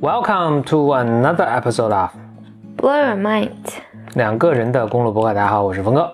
[0.00, 2.10] Welcome to another episode of
[2.76, 3.50] Blow Your Mind，
[4.14, 5.32] 两个人的公路博客。
[5.32, 6.12] 大家好，我是峰哥。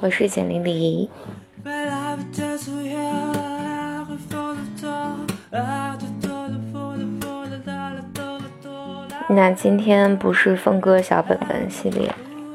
[0.00, 1.08] 我是简玲玲。
[9.28, 12.12] 那今天不是峰哥小本本系列，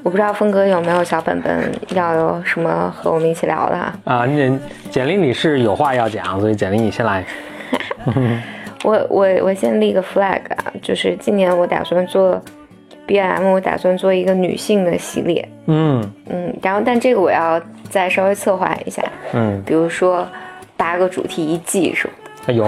[0.08, 3.94] 我不知道峰哥有没有小本本，要有什么和我们一起聊的啊？
[4.06, 4.58] 啊，那
[4.90, 7.26] 简历你是有话要讲，所以简历你先来。
[8.86, 12.42] 我我我先立个 flag 啊，就是今年我打算做
[13.06, 15.46] BM，我打算做一个女性的系列。
[15.66, 20.26] 嗯嗯，然后但这个我要再稍微策划一下，嗯，比如说
[20.78, 22.54] 八个主题一季什么的。
[22.54, 22.66] 哎呦，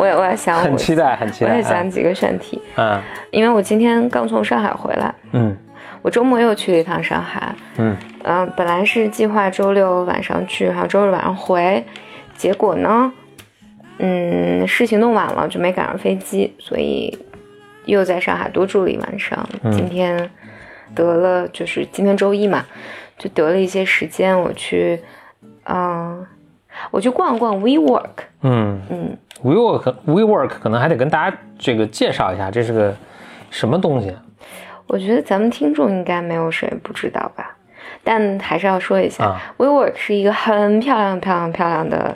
[0.03, 1.53] 我也我也想，很期待，很期待。
[1.53, 2.61] 我也想几个选题。
[2.77, 5.57] 嗯因为我今天刚从上海回来，嗯
[6.03, 7.55] 我周末又去了一趟上海。
[7.77, 11.85] 嗯嗯、本来是计划周六晚上去，然后周日晚上回，
[12.35, 13.13] 结果呢，
[13.99, 17.17] 嗯，事情弄晚了就没赶上飞机，所以
[17.85, 19.49] 又在上海多住了一晚上。
[19.63, 20.29] 嗯今天
[20.97, 22.67] 得了，就是今天周一嘛，
[23.17, 25.01] 就得了一些时间，我去，
[25.65, 26.27] 嗯、
[26.91, 32.95] 我去逛逛 WeWork，嗯嗯，，WeWork WeWork 可能还得跟大家这个介绍一下，这是个
[33.51, 34.15] 什么东西
[34.87, 37.57] 我觉得咱们听众应该没有谁不知道吧，
[38.05, 42.15] 但还是要说一下、啊 w e w o r k 是一个很漂亮、漂亮、漂亮的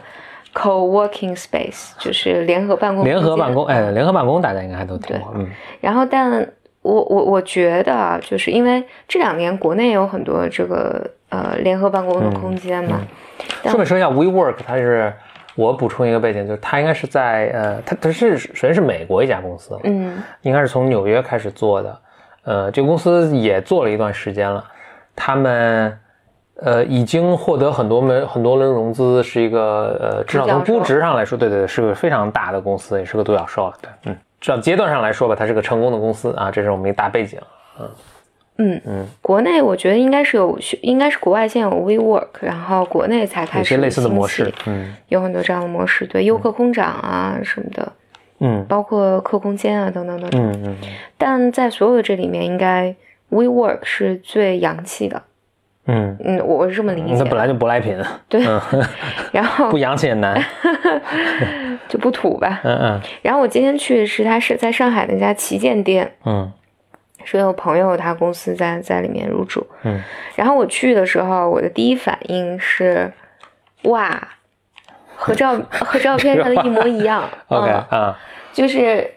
[0.52, 3.04] co-working space，就是联合办公。
[3.04, 5.32] 联合办公，哎，联合办公大家应该还都听过。
[5.36, 5.48] 嗯
[5.80, 6.46] 然后，但
[6.82, 13.00] 我我我觉得啊，就是因为这两年国内有很多这个呃联合办公的空间嘛，
[13.62, 15.12] 但顺便说一下，WeWork 它是
[15.54, 20.22] 我补充一个背景，就是它应该是在呃，它它是首先是美国一家公司，嗯。
[20.42, 21.98] 应该是从纽约开始做的，
[22.44, 24.64] 呃，这个公司也做了一段时间了，
[25.14, 25.98] 他们
[26.60, 37.40] 呃已经获得很多门很多轮融资，是一个呃至少从估值上来说，对对对，是个非常大的公司，也是个独角兽了，对，嗯，至少阶段上来说吧，它是个成功的公司啊，这是我们一大背景，
[37.80, 37.88] 嗯
[38.58, 38.80] 嗯。
[38.86, 44.94] 嗯，国内我觉得应该是有，应该是国外先有 WeWork，然后国内才开始有些类似的模式，嗯。
[45.08, 47.92] 有很多这样的模式，对，优客空掌啊什么的。
[48.40, 48.64] 嗯。
[48.68, 50.52] 包括客空间啊等等等等。
[50.52, 50.76] 嗯嗯
[51.16, 52.94] 但在所有的这里面，应该
[53.30, 55.22] WeWork 是最洋气的。
[55.88, 57.14] 嗯，嗯，我我是这么理解。
[57.16, 57.96] 那本来就舶来品，
[58.28, 58.60] 对，嗯，
[59.30, 60.36] 然后 不洋气也难，
[61.88, 62.60] 就不土吧。
[62.64, 63.00] 嗯嗯。
[63.22, 66.52] 然后我今天去的是他是在上海那家旗舰店，嗯
[67.26, 69.66] 是有朋友他公司在在里面入驻。
[69.82, 70.00] 嗯，
[70.36, 73.12] 然后我去的时候，我的第一反应是，
[73.82, 74.28] 哇，
[75.16, 77.28] 和照和照片上的一模一样。
[77.48, 78.18] OK 嗯啊，
[78.52, 79.10] 就是，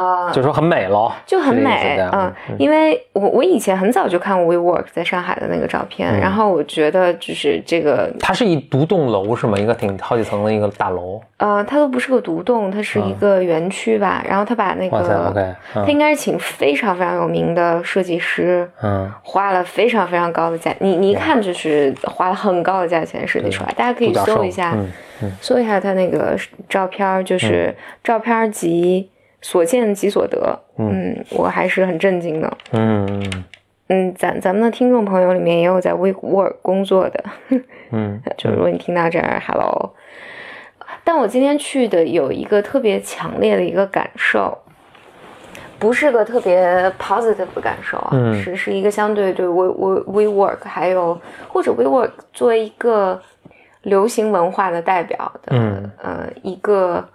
[0.00, 6.20] 啊、就说很美喽，就很美对嗯，因为我我以前很早就看过 WeWork 在上海的那个照片，嗯。
[6.20, 9.58] 然后我觉得就是这个它是一独栋楼是吗？
[9.58, 11.20] 一个挺好几层的一个大楼。
[11.36, 14.98] 呃，它都不是个独栋，它是一个园区吧，然后他把那个
[15.30, 19.10] ，OK，他应该是请非常非常有名的设计师，嗯。
[19.22, 24.76] 花了非常非常高的价，你你一看就是花了很高的价钱设计出来，大家可以搜一下，
[25.40, 26.36] 搜一下他那个
[26.68, 29.08] 照片，就是照片儿集
[29.42, 32.58] 所见即所得，嗯，我还是很震惊的。
[32.72, 33.06] 嗯。
[33.06, 33.44] 嗯
[33.92, 37.24] 嗯，咱咱们的听众朋友里面也有在 WeWork 工作的，
[37.90, 38.22] 嗯。
[38.36, 39.94] 就如果你听到这儿，Hello。
[41.02, 44.56] 但我今天去的有一个特别强烈的一个感受，
[45.80, 48.40] 不是个特别 positive 的感受啊，嗯。
[48.40, 53.20] 是是一个相对对 We We WeWork 还有或者 WeWork 作为一个
[53.82, 55.90] 流行文化的代表的，嗯。
[56.00, 57.08] 呃，一个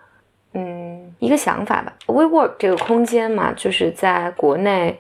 [0.56, 1.94] 嗯一个想法吧。
[2.08, 5.00] WeWork 这个空间嘛，就是在国内。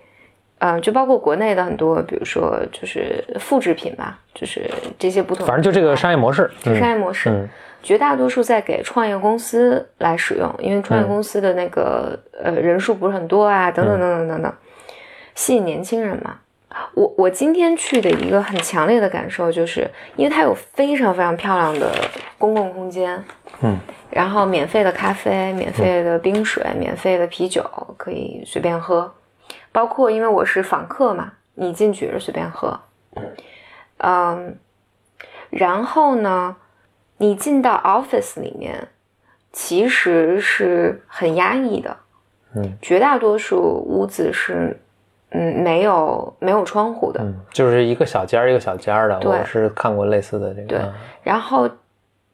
[0.57, 7.47] 呃，就包括国内的很多，比如说就是复制品吧，就是这些不同反正就这个商业模式，嗯商业模式，嗯
[7.83, 14.53] 绝大多数在给创业公司来使用，因为创业公司的那个、呃人数不是很多啊，等等等等等等，
[15.35, 16.37] 吸引年轻人嘛。
[16.93, 19.85] 我我今天去的一个很强烈的感受就是，
[20.15, 21.91] 因为它有非常非常漂亮的
[22.37, 23.21] 公共空间，
[23.61, 23.77] 嗯。
[24.11, 27.61] 然后免费的咖啡、免费的冰水、免费的啤酒
[27.97, 29.13] 可以随便喝，
[29.73, 32.79] 包括因为我是访客嘛，你进去也是随便喝，
[33.97, 34.57] 嗯，
[35.49, 36.55] 然后呢，
[37.17, 38.87] 你进到 office 里面，
[39.51, 41.97] 其实是很压抑的，
[42.55, 44.79] 嗯，绝大多数屋子是
[45.31, 49.29] 嗯没有没有窗户的，嗯，就是一个小间儿一个小间儿的，对。
[49.29, 50.79] 我是看过类似的这个，对。
[50.79, 51.69] 嗯然后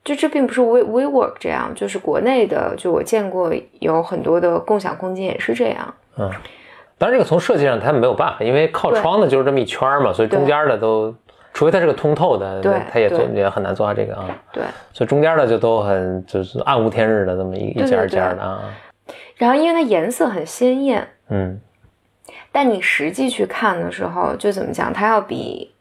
[0.04, 5.94] 就这并不是 We WeWork 这样，就是国内的，就我见过有很多的共享空间也是这样。
[6.18, 6.30] 嗯，
[6.98, 11.14] 当然这个从设计上他们没有办法，因为靠窗的就是这么一圈儿嘛，所以中间的都
[11.54, 14.26] 除非它是个通透的，对它也做也很难做到这个啊。
[14.52, 14.64] 对。
[14.92, 18.64] 所以中间的就都很就是暗无天日的这么一一对件儿对件的啊。
[19.36, 21.60] 然后因为它颜色很鲜艳，嗯
[22.52, 25.74] 但你实际去看的时候，就怎么讲，它要比，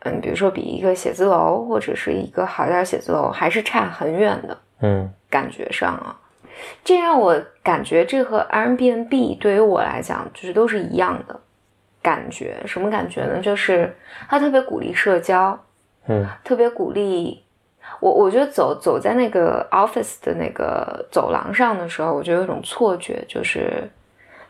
[0.00, 6.16] 嗯，比如说比一个写字楼或者是一个好点儿写字楼，还是差很远的嗯感觉上啊。
[6.84, 11.40] 这让我感觉这和 Airbnb 对于我来讲，就是都是一样的
[12.02, 12.56] 感觉。
[12.66, 13.40] 什么感觉呢？
[13.40, 13.94] 就是
[14.28, 15.58] 它特别鼓励社交，
[16.06, 17.42] 嗯特别鼓励
[18.00, 18.12] 我。
[18.12, 23.90] 我觉得走走在那个 office 的那个走廊上的时候，我就有一种错觉，就是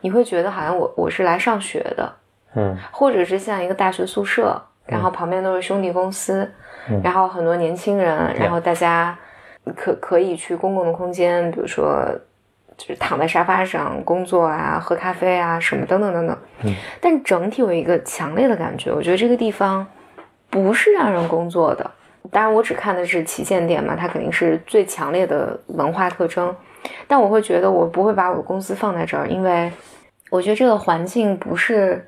[0.01, 2.13] 你会觉得好像我我是来上学的，
[2.55, 6.47] 嗯或者是像一个大学宿舍，然后旁边都是兄弟公司，
[6.89, 9.17] 嗯然后很多年轻人，然后大家
[9.75, 12.05] 可可以去公共的空间，比如说
[12.77, 16.37] 就是躺在沙发上工作啊、喝咖啡啊什么等等等等。
[16.63, 19.85] 嗯，但整体有一个强烈的感觉，我觉得这个地方
[20.49, 21.89] 不是让人工作的。
[22.29, 26.55] 当然，我只看的是旗舰店嘛，它肯定是最强烈的文化特征。
[27.07, 29.71] 但我会觉得，我不会把我的公司放在这儿，因为
[30.29, 32.07] 我觉得这个环境不是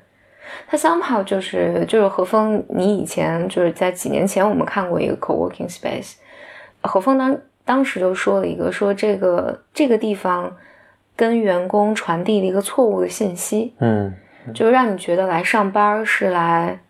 [0.66, 6.14] 它 somehow 就是就是何峰，你以前就是在几年前我们看过一个 co-working space，
[6.82, 10.54] 何峰当当时就说了一个说这个这个地方
[11.16, 14.14] 跟员工传递了一个错误的信息，嗯，
[14.52, 16.80] 就是让你觉得来上班是来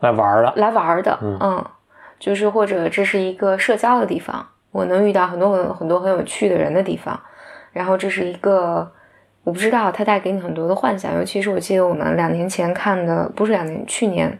[0.00, 0.52] 来玩儿的。
[0.56, 1.64] 来玩儿的，嗯嗯，
[2.18, 7.18] 就是或者这是一个社交的地方，我能遇到很多很很多很有趣的人的地方，
[7.72, 8.90] 然后这是一个
[9.44, 14.38] 我不知道它带给你很多的幻想，尤其是我记得我们两年前看的，不是两年，去年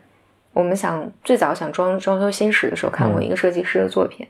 [0.52, 4.26] 我们想最早想装装修新室的时候看过一个设计师的作品。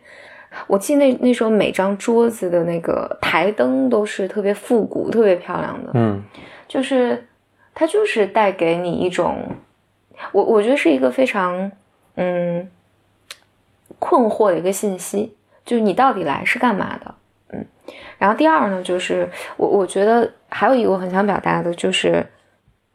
[0.66, 6.22] 我记得那那时候每张桌子的那个台灯都是特别复古、特别漂亮的，嗯
[6.68, 7.26] 就是
[7.74, 9.38] 它就是带给你一种，
[10.32, 11.70] 我我觉得是一个非常
[12.16, 12.68] 嗯
[13.98, 17.14] 困惑的一个信息，就是你到底来是干嘛的，嗯。
[18.18, 22.24] 然后第二呢，就是我我觉得还有一个我很想表达的就是，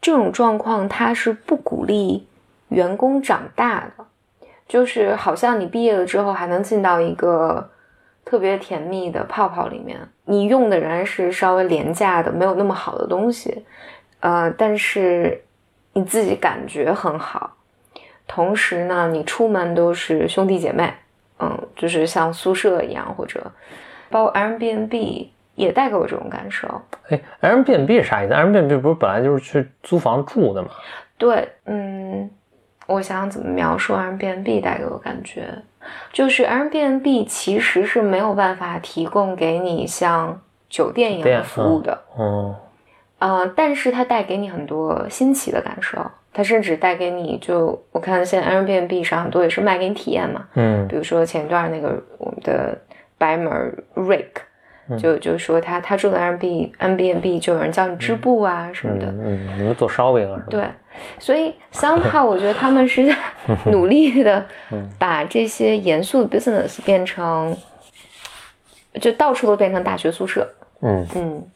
[0.01, 2.27] 这种状况它是不鼓励
[2.69, 4.05] 员工长大的，
[4.67, 7.69] 就是好像你毕业了之后还能进到一个
[8.25, 13.65] 特别甜蜜的泡泡里面，你用的仍然是稍微廉价的、没有那么好的东西，
[14.19, 15.43] 呃，但是
[15.93, 17.55] 你自己感觉很好，
[18.27, 20.93] 同时呢，你出门都是兄弟姐妹，
[21.39, 23.51] 嗯，就是像宿舍一样，或者
[24.09, 26.67] 包括 Airbnb 也带给我这种感受。
[27.09, 30.69] 哎，Airbnb 是啥意思？Airbnb 不是本来就是去租房住的吗？
[31.17, 32.29] 对，嗯，
[32.87, 35.47] 我想想怎么描述 Airbnb 带给我感觉，
[36.13, 40.39] 就是 Airbnb 其实是没有办法提供给你像
[40.69, 42.55] 酒店一样的服务的，嗯
[43.19, 45.99] 呃，但是它带给你很多新奇的感受，
[46.31, 52.77] 它甚至带给你就我看现在 Airbnb 上很多也是卖给你体验嘛，嗯比如说前一段那个我们的
[53.19, 60.47] 白门 Rick，就就说他他住的 Airbnb 就有人叫你织布啊什么的，嗯嗯，你们做烧饼啊是吧？
[60.49, 60.65] 对，
[61.19, 63.15] 所以 somehow 我觉得他们是在
[63.71, 64.43] 努力的
[64.97, 67.55] 把这些严肃的 business 变成，
[68.99, 70.47] 就到处都变成大学宿舍。
[70.81, 71.47] 嗯嗯，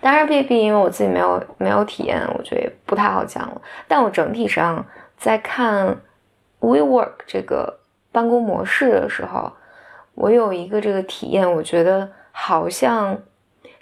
[0.00, 3.62] 当然 B B 因为我自己没有没有体验，我觉得也不太好讲了。
[3.88, 4.84] 但我整体上
[5.16, 5.96] 在看
[6.60, 7.78] WeWork 这个
[8.12, 9.50] 办公模式的时候，
[10.14, 13.18] 我有一个这个体验，我觉得好像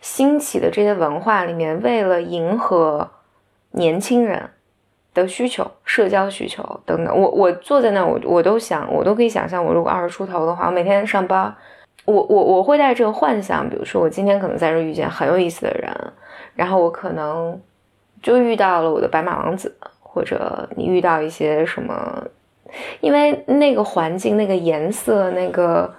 [0.01, 3.11] 兴起的这些文化里面，为了迎合
[3.73, 4.51] 年轻人
[5.15, 11.55] 的需求、社交需求等等，我我坐在那，我我都想，我都可以想象，我如果二十出头的话，我每天上班。
[12.05, 15.97] 我我我会带这个幻想，比如说我今天可能在这遇见很有意思的人，
[16.57, 17.57] 然后我可能
[18.21, 22.25] 就遇到了我的白马王子，或者你遇到一些什么，
[23.01, 25.95] 因为那个环境、那个颜色、那个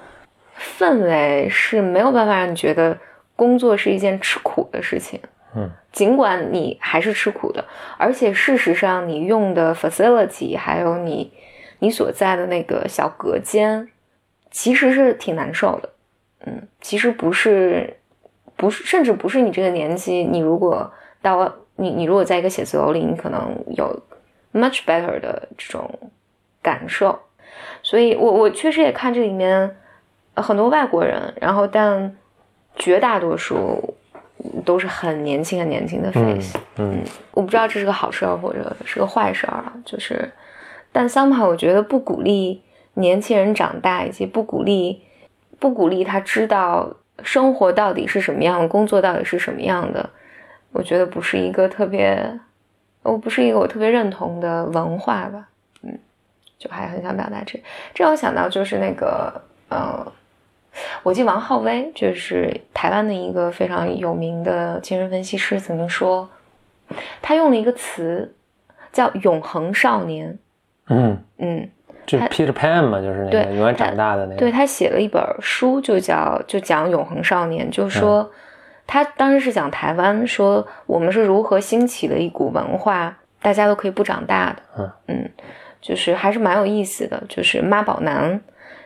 [0.59, 2.97] 氛围是没有办法让你觉得
[3.35, 5.19] 工作是一件吃苦的事情。
[5.55, 7.63] 嗯，尽管你还是吃苦的，
[7.97, 11.31] 而且事实上你用的 facility 还有你
[11.79, 13.87] 你所在的那个小隔间，
[14.49, 15.89] 其实是挺难受的。
[16.45, 17.95] 嗯，其实不是，
[18.55, 20.91] 不是，甚至不是你这个年纪，你如果
[21.21, 24.01] 到你你如果在一个写字楼里，你可能有
[24.53, 25.87] much better 的这种
[26.63, 27.19] 感受。
[27.83, 29.77] 所以我我确实也看这里面
[30.41, 32.15] 很多外国人，然后但
[32.75, 33.95] 绝大多数
[34.65, 36.57] 都是很年轻很年轻的 face。
[36.77, 40.31] 嗯我不知道这是个好事儿或者是个坏事儿啊，就是，
[40.91, 42.61] 但 somehow 我觉得不鼓励
[42.95, 45.01] 年轻人长大，以及不鼓励
[45.59, 50.09] 不鼓励他知道生活到底是什么样的，工作到底是什么样的，
[50.71, 52.39] 我觉得不是一个特别，
[53.03, 55.47] 我不是一个我特别认同的文化吧，
[55.83, 55.97] 嗯，
[56.57, 57.59] 就还很想表达这。
[57.93, 60.05] 这让我想到就是那个呃，
[61.03, 66.27] 我记得王浩威就是台湾的一个非常有名的精神分析师，曾经说，
[67.21, 68.33] 他用了一个词
[68.91, 70.37] 叫“永恒少年”。
[70.89, 71.69] 嗯嗯，
[72.05, 74.39] 就是 Peter Pan 嘛，就是那个永远长大的那个。
[74.39, 78.29] 对他写了一本书，就叫就讲永恒少年，就是说
[78.85, 84.61] 他当时是讲台湾，说我们是如何兴起的一股文化，大家都可以不长大的。
[84.77, 85.29] 嗯嗯，
[85.81, 88.41] 就是还是蛮有意思的，就是妈宝男，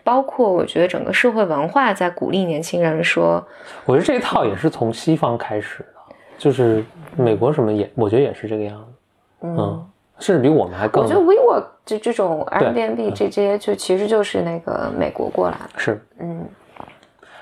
[0.07, 3.45] 包括我觉得整个社会文化在鼓励年轻人说，
[3.83, 6.81] 我觉得这一套也是从西方开始的，就是
[7.17, 8.87] 美国什么也，我觉得也是这个样子。
[9.41, 9.85] 嗯。
[10.19, 11.03] 甚至比我们还更。
[11.03, 15.77] 我觉得 WeWork 这这种 Airbnb 这些就其实就是那个美国过来的。
[15.77, 16.43] 是，嗯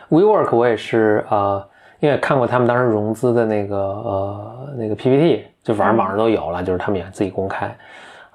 [0.09, 1.65] ，WeWork 我也是呃，
[2.01, 7.73] 因为看过他们当时融资的那个呃那个 PPT，就反正网上都有了，就是他们也自己公开。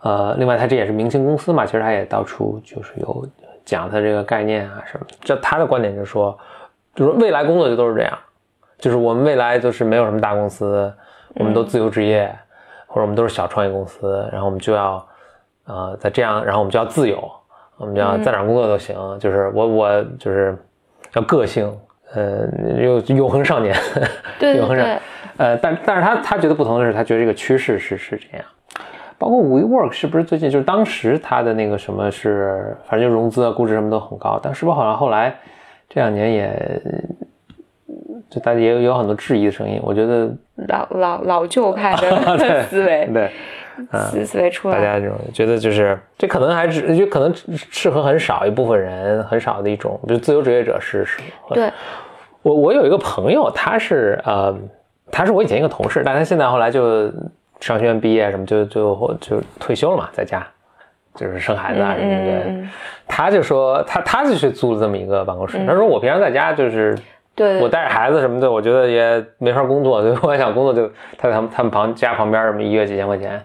[0.01, 3.29] 呃，另外它这也是明星公司嘛，其实它也到处就是有
[3.71, 5.07] 讲他这个概念啊什么。
[5.21, 6.37] 这他的观点就是说，
[6.95, 8.19] 就是未来工作就都是这样，
[8.79, 10.93] 就是我们未来就是没有什么大公司，
[11.35, 12.35] 我们都自由职业。
[12.93, 15.07] 或者我们都是小创业公司，然后我们就要，
[15.69, 17.31] 呃，在这样，然后我们就要自由，
[17.77, 20.59] 我们就要在哪工作都行，就是我我就是
[21.13, 21.73] 要个性，
[22.15, 22.49] 呃，
[22.83, 23.73] 又永恒少年，
[24.41, 24.85] 对 永恒少，
[25.37, 28.45] 呃，但但是他他觉得不同的是，他觉得这个趋势是是这样，
[29.21, 35.33] 包括 WeWork 是不是最近就是当时它的那个什么是，反正就融资啊估值什么都很高，但是不是好像后来
[35.89, 36.83] 这两年也。
[38.29, 40.33] 就大家也有有很多质疑的声音，我觉得
[40.69, 43.31] 老老老旧派的 思维，对，
[43.93, 51.19] 思思维出来，大家这种觉得就是这可能还是就可能适合很少一部分人，很少的一种，就自由职业者是是。
[51.53, 51.73] 对，
[52.43, 54.57] 我我有一个朋友，他是呃，
[55.11, 57.13] 他是我以前一个同事，但他现在后来就
[57.61, 60.47] 商学院毕业什么，就就就退休了嘛，在家
[61.15, 62.69] 就是生孩子啊什么的。
[63.07, 66.99] 他就说他他就去租了这么一个办公室，他说我平常在家就是。
[67.33, 70.87] 对，我带着孩子什么的，我觉得也没法工作，所以我想工作就
[71.17, 73.41] 他在他们他们旁家旁边什么一月几千块钱，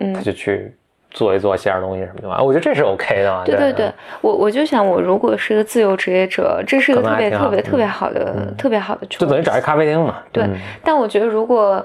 [0.00, 0.74] 嗯，他就去
[1.10, 3.44] 做一做写点东西什么的嘛，我觉得这是 OK 的嘛。
[3.44, 10.16] 对对对，我我就想我如果是个自由职业者，这是一个特别特别特别好的特别好的，就等于找一咖啡厅嘛。
[10.32, 10.44] 对，
[10.82, 11.84] 但我觉得如果，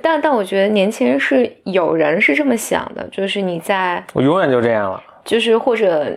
[0.00, 6.16] 但但我觉得年轻人是有人是这么想的，就是你在我永远就这样了，就是或者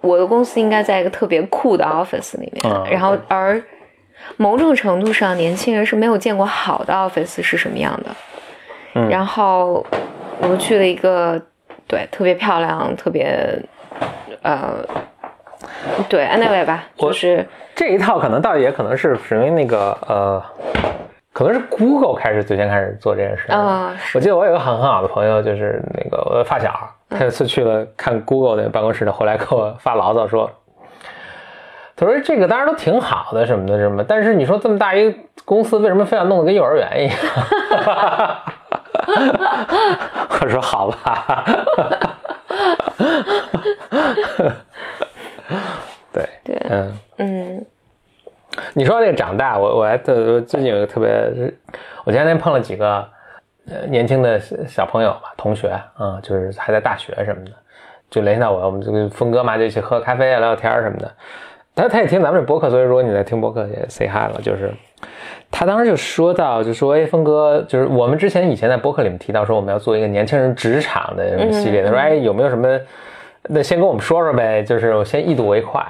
[0.00, 3.62] 我的公司应该在一个特别酷的 office 里面，然后而。
[4.38, 8.10] 某种程度上，年轻人是没有见过好的 office 是什么样的。
[8.94, 9.84] 嗯，然后
[10.40, 11.38] 我们去了一个，
[11.86, 13.36] 对，特别漂亮，特别，
[14.40, 14.82] 呃，
[16.08, 20.42] 对，anyway 吧，就是这一套可能倒也可能是属于那个呃，
[21.34, 23.50] 可能是 Google 开始最先开始做这件事。
[23.50, 26.72] 啊，我记得我有个很很好的朋友，就是那个我的发小，
[27.10, 30.48] 他有次去了看 Google 那办公室的，后来给我发牢骚说。
[31.96, 37.16] 他说：“这个当然都挺好的，什么的什么，但是你说这么大一个公司，为什么非要弄得跟幼儿园一样？”
[40.40, 41.44] 我说：“好吧。
[46.12, 47.66] ”对对，嗯嗯。
[48.72, 51.10] 你说那个长大，我我还特最近有个特别，
[52.04, 53.06] 我前两天碰了几个
[53.68, 57.50] 呃年轻的小朋友吧，同学啊，就是还在大学什么的，
[58.10, 61.10] 就联系到我，我们就跟峰哥嘛就一起喝咖啡啊，聊聊天什么的。
[61.74, 64.40] 他他也听咱们这播客，所以如果你在听播客，也 say hi 了。
[64.40, 64.70] 就是
[65.50, 71.82] 他当时就说到，就说哎，峰哥，就是我们之前以前在播客里面提到说我们要做一个年轻人职场的系列。
[71.82, 72.78] 他说哎，有没有什么？
[73.48, 75.84] 那先跟我们说说呗，就是我先一睹为快。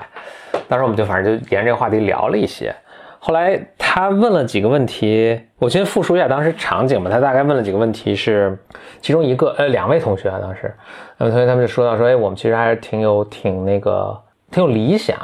[0.69, 2.75] 当时我们就反正就沿着这个话题聊了一些。
[3.19, 7.11] 后来他问了几个问题，我先复述一下当时场景吧。
[7.11, 8.59] 他大概问了几个问题，是
[9.01, 10.75] 其中一个呃两位同学啊，当时
[11.19, 14.17] 两位同学他们就说到说哎，我们其实还是挺有挺那个
[14.51, 15.17] 挺有理想。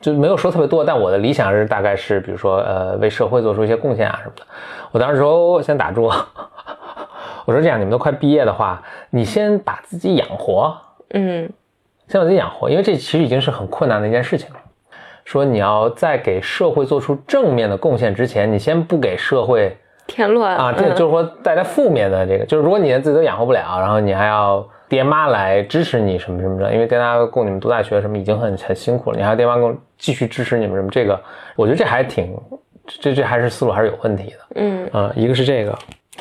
[0.00, 4.42] 就没有说特别多，但我的理想是大概是，比如说，呃，为社会做出一些贡献啊什么的。
[4.92, 6.12] 我当时说，先打住。
[7.46, 10.76] 我说这样，你们都快毕业的话，你先把自己养活，
[11.14, 11.50] 嗯，
[12.06, 14.56] 先把自己养活，因为这其实已经是很困难的一件事情了。
[15.24, 19.76] 说你要在给社会做出正面的贡献之前，你先不给社会
[20.06, 24.66] 添乱啊，这就是说带来负面的这个，就是如果你连自己都养活不了，然后你还要。
[24.86, 31.18] 爹妈来支持你什么什么的，因为爹妈供你们读大学什么已经很很辛苦了，你还要爹妈供继续支持你们什么，这个
[31.56, 32.38] 我觉得这还挺，
[32.86, 34.36] 这这还是思路还是有问题的。
[34.56, 35.76] 嗯啊，一个是这个，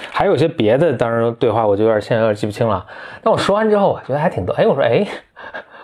[0.09, 2.83] 还有些别的，当然对话我就有点现在有点记不清了。
[3.21, 4.53] 但我说完之后，我觉得还挺多。
[4.55, 5.05] 哎，我说哎，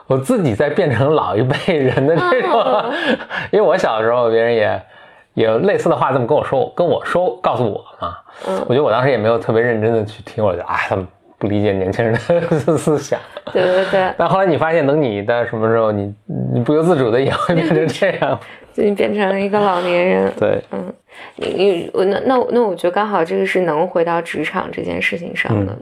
[0.10, 2.84] 我自己在变成老一辈人的这种，
[3.52, 4.82] 因为我小的时候别人也
[5.36, 8.18] 也类似的话这么跟我说，跟我说告诉我嘛。
[8.48, 11.08] 嗯，我觉得我当时也没有特别认真的去听，我就啊他们。
[11.42, 13.18] 不理解年轻人的 思想。
[13.54, 14.14] 对对对。
[14.18, 16.14] 但后来你发现，等你的什么时候，你
[16.54, 18.38] 你不由自主的也会变成这样，
[18.76, 20.30] 就你变成了一个老年人。
[20.38, 20.94] 对，嗯，
[21.38, 25.74] 你你我那那那我觉得刚好这个是能回到职场这件事情上的。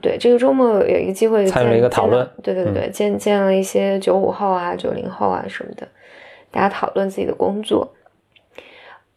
[0.00, 2.28] 对，这个周末有一个机会参与一个讨论。
[2.42, 5.86] 对对对，见见了一些九五后啊、九零后啊什么的，
[6.50, 7.92] 大家讨论自己的工作。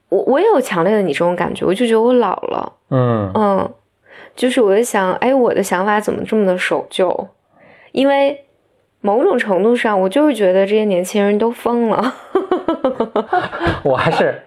[0.09, 2.73] 我我也有强烈的你这种感觉，我就觉得我老了。
[2.89, 3.73] 嗯嗯，
[4.35, 7.29] 就是我在想，哎，我的想法怎么这么的守旧？
[7.93, 8.45] 因为
[8.99, 12.13] 某种程度上，我就是觉得这些年轻人都疯了。
[13.83, 14.41] 我还是。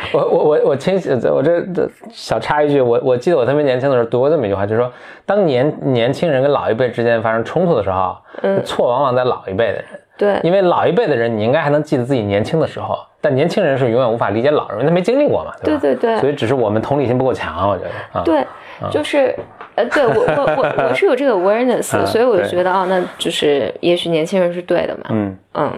[0.12, 4.92] 我我我我清醒，我这这小插一句，我我记得我特别年轻的时候读过这么一句话，就是说，
[5.26, 9.84] 当年年轻人跟老一辈之间发生冲突的时候，嗯，错往往在老一辈的人，
[10.16, 15.80] 对，因为老一辈的人，你应该还能记得自己年轻的时候，但年轻人是永远无法理解老人，他没经历过嘛，对吧？
[15.80, 17.90] 对对对，所以只是我们同理心不够强，我觉得
[18.20, 18.46] 啊，对，
[18.90, 19.34] 就是，
[19.74, 25.36] 呃，对我我我我是有这个 awareness，所以我就觉得啊，那就是也许年轻人是对的嘛，嗯。
[25.54, 25.72] 嗯。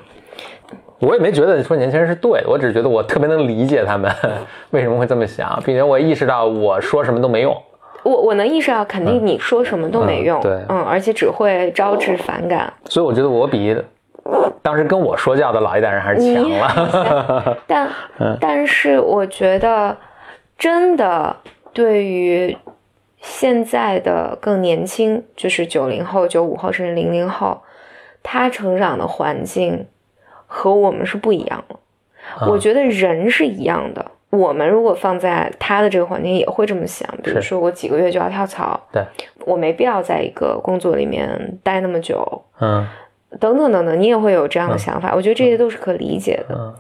[1.01, 4.11] 我也没觉得说年轻人是对的，我只是觉得我特别能理解他们
[4.71, 7.57] 为什么会这么想，并且我意识到我说什么都没用。
[8.03, 12.73] 我我能意识到，肯定你说什么都没用，对，嗯，而且只会招致反感。
[12.87, 13.77] 所以我觉得我比
[14.63, 17.57] 当时跟我说教的老一代人还是强了。
[17.67, 17.89] 但
[18.41, 19.97] 但是我觉得，
[20.59, 21.35] 真的
[21.73, 22.57] 对于
[23.21, 27.61] 现在的更年轻，就是九零后、九五后甚至零零后，
[28.23, 29.87] 他成长的环境。
[30.53, 31.77] 和我们是不一样的，
[32.49, 34.05] 我觉得人是一样的。
[34.31, 37.09] 我们如果放在他的这个环境，也会这么想。
[37.23, 39.05] 比如说，我几个月就要跳槽，对，
[39.47, 42.85] 我没必要在一个工作里面待那么久，嗯，
[43.39, 45.13] 等等等等，你也会有这样的想法。
[45.15, 46.75] 我觉得这些都是可理解的。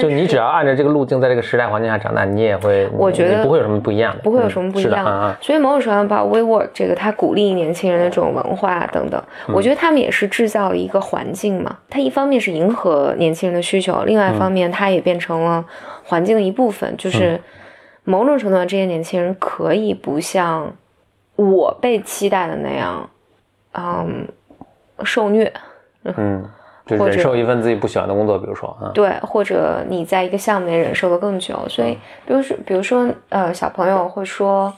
[0.00, 5.34] 就你只要按照这个路径，在这个时代环境下长大，你也会，我觉得不会有什么不一样的，不会有什么不一样。
[5.40, 11.78] 所以某种程度上，把 WeWork 这个，它鼓励年轻人的这种文化等等，我觉得他们也是制造了一个环境嘛。
[11.88, 15.64] 它一方面是迎合年轻人的需求，另外一方面，它也变成了
[16.04, 16.94] 环境的一部分。
[16.96, 17.40] 就是
[18.04, 20.72] 某种程度上，这些年轻人可以不像
[21.36, 23.08] 我被期待的那样，
[23.72, 24.26] 嗯，
[25.04, 25.52] 受虐。
[26.04, 26.44] 嗯。
[26.88, 34.72] 就忍受一份自己不喜欢的工作，比如说啊，对，或者你在一个项目里忍受的更久，所以，比如说，比如说，呃，小朋友会说，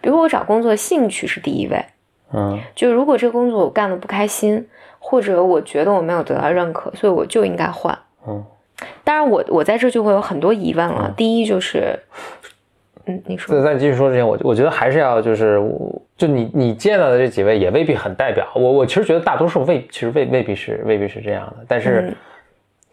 [0.00, 1.84] 比如我找工作兴趣是第一位，
[2.32, 8.44] 嗯，就如果这个工作我干的不开心，或者我觉得我没有得到认可，所以我就应该换，嗯，
[9.02, 11.98] 当然我我在这就会有很多疑问了，第一就是。
[13.06, 13.54] 嗯，你说。
[13.56, 15.60] 在在继续说之前，我我觉得还是要就是，
[16.16, 18.60] 就你你见到的这几位也未必很代表我。
[18.60, 22.12] 我其实觉得大多数未其实未未必是未必是这样的，但是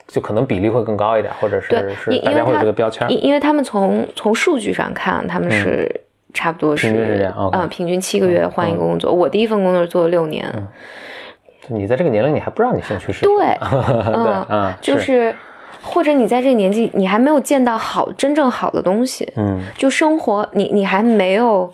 [0.07, 3.09] 就可能比例会更高一点，或者是是大家会有这个标签。
[3.11, 5.89] 因因为他们从从数据上看，他们是
[6.33, 9.11] 差不多是平均是这样啊，平均七个月换一个工作。
[9.11, 10.45] 我第一份工作做了六年。
[11.67, 13.21] 你在这个年龄，你还不知道你兴趣是？
[13.25, 13.57] 对，
[14.49, 15.33] 嗯，就是。
[15.83, 21.69] 或者你在这个年纪，你还没有见到好真正好的东西，嗯，就生活，你你还没有，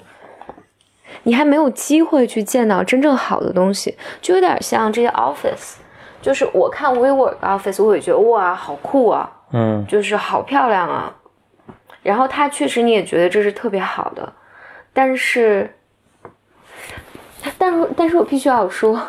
[1.23, 5.75] 你还没有机会去见到真正好的东西，就有点像这些 office，
[6.21, 11.15] 就是我看 WeWork office，我也觉得哇，好酷啊，嗯，就是好漂亮啊，
[12.01, 14.33] 然后它确实你也觉得这是特别好的，
[14.91, 15.71] 但是，
[17.59, 18.99] 但是但是我必须要说，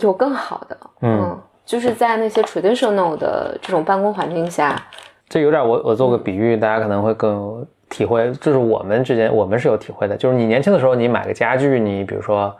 [0.00, 1.42] 有更好的，嗯。
[1.64, 4.80] 就是在那些 traditional 的这种办公环境下，
[5.28, 8.30] 这有点我我做个比喻，大家可能会更有体会。
[8.34, 10.16] 就是我们之间，我们是有体会的。
[10.16, 12.54] 就是你年轻的时候，你买个家具，你比如说，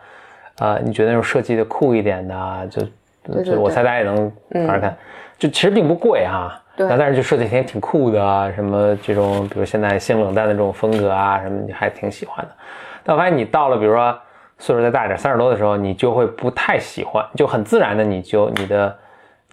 [0.58, 4.96] 呃，你觉得那种设计的酷一点的，就就我猜大家也能玩玩看，
[5.38, 6.58] 就其实并不贵哈。
[6.76, 6.88] 对。
[6.88, 12.50] 但是就设计挺挺酷的啊，什么这种，比如现在性冷淡的这种风格啊，什么你还挺喜欢的。
[13.02, 14.16] 但我发现你到了，比如说
[14.62, 18.96] 岁数再大一点，三十多的时候，你就会不太喜欢，就很自然的你就你的。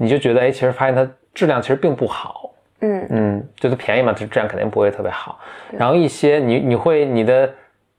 [0.01, 5.37] 你就觉得，哎，其实发现它质量其实并不好，嗯嗯，就是便宜嘛，它质量肯定不会特别好。
[5.77, 7.53] 然后一些你你会你的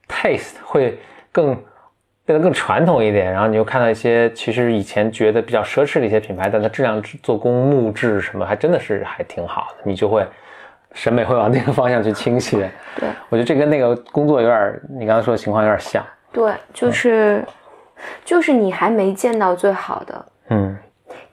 [0.08, 0.98] taste 会
[1.30, 1.54] 更
[2.24, 10.26] 变得更传统一点，然后你又看到一些其实以前觉得比较奢侈的一些品牌，但它质量、做工、木质什么还真的是还挺好的，你就会
[10.94, 12.70] 审美会往那个方向去倾斜。
[12.98, 16.02] 对，我觉得这跟那个工作有点，你刚才说的情况有点像。
[16.32, 17.44] 对，就是
[18.24, 20.76] 就是你还没见到最好的，嗯。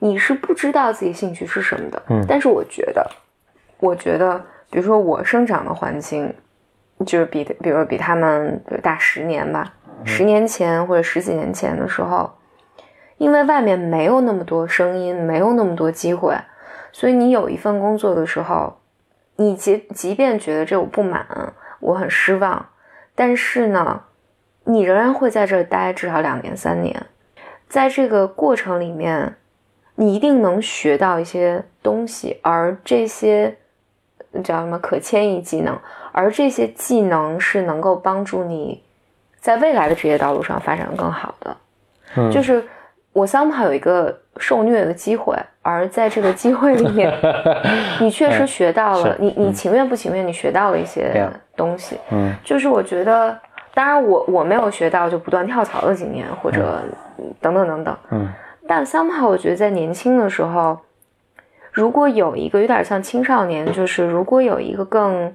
[0.00, 3.04] 你是不知道自己兴趣是什么的，嗯，但是我觉得，
[3.80, 4.38] 我觉得，
[4.70, 6.32] 比如说我生长的环境，
[7.04, 9.72] 就是比，比如比他们大十年吧，
[10.04, 12.30] 十年前或者十几年前的时候，
[13.16, 16.36] 因为外面没有那么多声音，没有那么多机会，
[16.92, 18.78] 所以你有一份工作的时候，
[19.34, 21.26] 你即即便觉得这我不满，
[21.80, 22.64] 我很失望，
[23.16, 24.00] 但是呢，
[24.70, 26.94] 你仍然会在这待至少两年三年，
[27.68, 29.34] 在这个过程里面，
[29.94, 33.56] 你一定能学到一些东西，而这些
[34.44, 35.74] 叫什么可迁移技能，
[36.12, 38.82] 而这些技能是能够帮助你
[39.40, 41.56] 在未来的职业道路上发展更好的。
[42.16, 42.62] 嗯，就是
[43.14, 47.10] 我 somehow 有一个受虐的机会，而在这个机会里面，
[48.00, 51.26] 你确实学到了，你你情愿不情愿，你学到了一些
[51.56, 51.98] 东西。
[52.10, 53.38] 嗯，就是我觉得，
[53.78, 56.82] 当然我我没有学到就不断跳槽的经验，或者
[57.40, 57.96] 等等等等。
[58.10, 58.28] 嗯，
[58.66, 60.76] 但 somehow 我觉得在年轻的时候，
[61.70, 65.32] 如果有一个有点像青少年，就是如果有一个更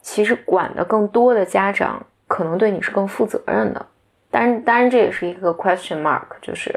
[0.00, 3.84] 其实管的更多的家长，可能对你是更负责任的。
[4.30, 6.72] 当然，当然这也是一个 question mark，就是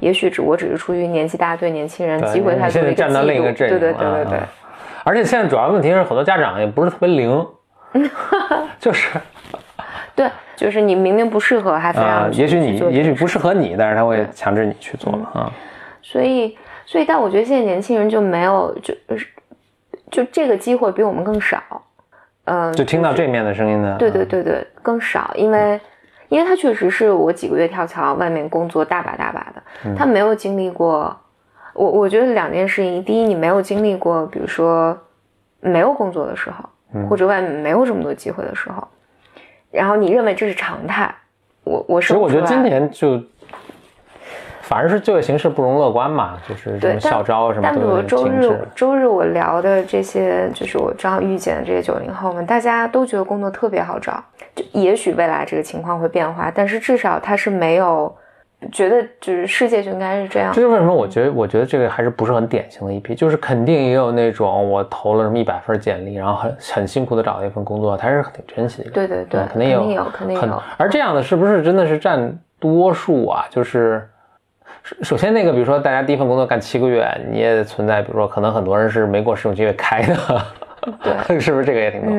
[0.00, 4.40] 也许只我只是出于年纪大对年轻人机会太多的一个站到另一个对对对对对。
[5.04, 7.46] 而且现在主要问题是，很多家长也不是特别灵，
[8.80, 9.20] 就是
[10.16, 15.52] 对，就是你明明不适合，还非要也许你也许不适合你，但是他会强制你去做嘛啊。
[16.02, 19.28] 所以，所以，但我觉得现在年轻人就没有，就是
[20.10, 21.62] 就这个机会比我们更少。
[22.46, 23.96] 嗯，就听到这面的声音呢？
[23.98, 25.80] 对对对对，更少，因为。
[26.28, 31.16] 因为他确实是我几个月跳槽，外面工作大把大把的，他没有经历过。
[31.72, 34.98] 我我觉得两件事情，第一，你没有经历过，比如说
[35.60, 38.88] 没有工作的时候，或者外面没有这么多机会的时候，
[39.76, 41.14] 然后你认为这是常态。
[41.64, 42.08] 我我是。
[42.08, 43.22] 其实我觉得今年就。
[44.62, 47.76] 反而是就业形势不容乐观嘛，就是什么校招什么的。
[47.76, 54.20] 但比如周日周日我聊的这些，就是我正好遇见的这些九零后们，大家都觉得工作特别好找。
[54.56, 58.12] 就也许未来这个情况会变化，但是至少他是没有
[58.72, 60.52] 觉得就是世界就应该是这样。
[60.52, 60.92] 这就为什么？
[60.92, 68.90] 我觉得我觉得这个还是不是很典型的一批，就是肯定也有那种我投了什么一百份简历，然后很很辛苦的找了一份工作，他是挺珍惜的。
[68.90, 70.62] 对对对，肯定有，肯定有。
[70.76, 73.44] 而这样的是不是真的是占多数啊？
[73.50, 74.08] 就是。
[75.02, 80.16] 首先，那个比如说，大家第一份工作干七个月，你也存在，比如说，可能很多人是没过试用期开的，
[81.02, 82.12] 对， 是不是这个也挺多？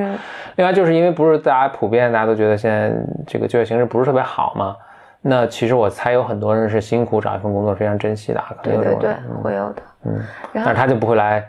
[0.58, 2.92] 另外，就是因为不是大家普遍，大家都觉得现在
[3.26, 4.76] 这个就业形势不是特别好嘛，
[5.22, 10.22] 那其实我猜有很多人是辛苦找一份工作，非常珍惜的，对对对，会有的，嗯，
[10.54, 11.46] 但是他就不会来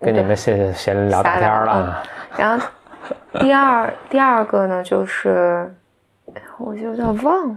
[0.00, 2.02] 跟你们闲闲聊天了。
[2.36, 2.66] 然后
[3.40, 5.74] 第二第二个呢，就是
[6.58, 7.56] 我就有点忘了。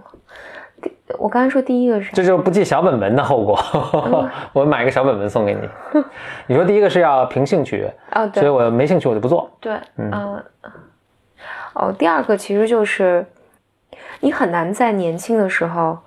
[1.20, 3.60] 我刚才说第一个是，这就是不记小本本的后果。
[4.54, 5.70] 我买个小本本送给你。
[6.48, 9.48] 你说第一个是要凭兴趣啊，所以我没兴趣我就不做。
[9.60, 10.42] 对，嗯，
[11.74, 13.24] 哦，第二个其实就是
[14.22, 16.00] 你很难在年轻的时候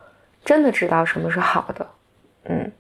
[0.43, 1.87] 真的知道什么是好的，
[2.45, 2.73] 嗯。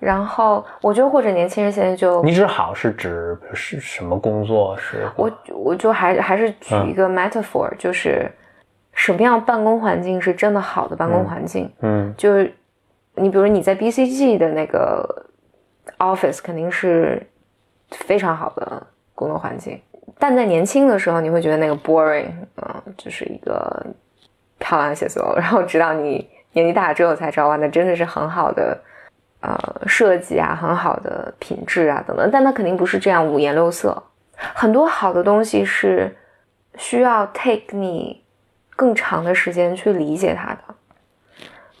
[0.00, 4.76] 然后我觉得或者年轻人现在就你指好是指是什么工作？
[4.76, 8.28] 是我我就还还是举一个 metaphor，就是。
[8.96, 11.68] 什么样办公环境是真的好的办公环境？
[11.80, 12.54] 嗯，就是
[13.16, 15.26] 你比如你在 BCG 的那个
[15.98, 17.20] office 肯定是
[17.90, 19.82] 非常好的工作环境，
[20.16, 22.30] 但在年轻的时候你会觉得那个 boring，
[22.62, 23.84] 嗯，就是一个
[24.64, 28.80] 漂亮的写作， 然后直到你年纪大了之后才知道，哇，那真的是很好的
[29.40, 34.02] 呃设计啊，很好的品质啊等等，但它肯定不是这样五颜六色，
[34.54, 36.16] 很多好的东西是
[36.76, 38.22] 需要 take 你。
[38.76, 40.74] 更长的时间去理解他的，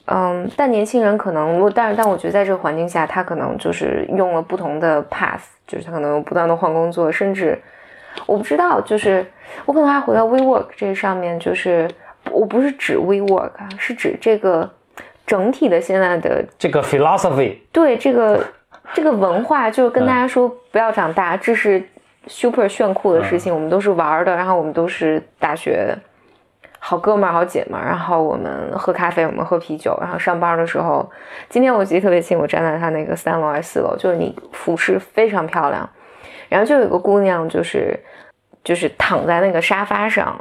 [0.06, 7.60] 嗯，但年轻人可能，我但是但我觉得在这个环境下，他可能就是用了不同的 path，就是他可能不断的换工作，甚至
[8.26, 9.26] 我不知道，就是
[9.66, 11.90] 我可能还回到 WeWork 这上面，就是
[12.30, 14.70] 我不是指 WeWork，是指这个
[15.26, 18.44] 整体的现在的这个 philosophy，对这个
[18.92, 21.82] 这个文化，就是跟大家说不要长大，这是
[22.26, 25.96] super 炫酷的事情，我们都是玩的，然后我们都是大学。
[26.86, 31.10] 好哥们儿，好姐们儿，然后我们喝咖啡，我们喝啤酒，然后上班的时候，
[31.48, 35.88] 今天我记得特别清，我站在他那个三楼还是四楼，就是你俯视非常漂亮，
[36.50, 37.98] 然后就有个姑娘，就是
[38.62, 40.38] 就是躺在那个沙发上，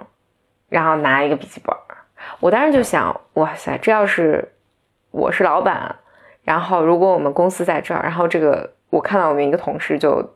[0.73, 1.75] 然后拿一个笔记本，
[2.39, 4.47] 我当时就想，哇塞，这要是
[5.12, 5.95] 我是老板，
[6.43, 10.33] 然后如果我们公司在这儿，然后这个我看到我们一个同事就。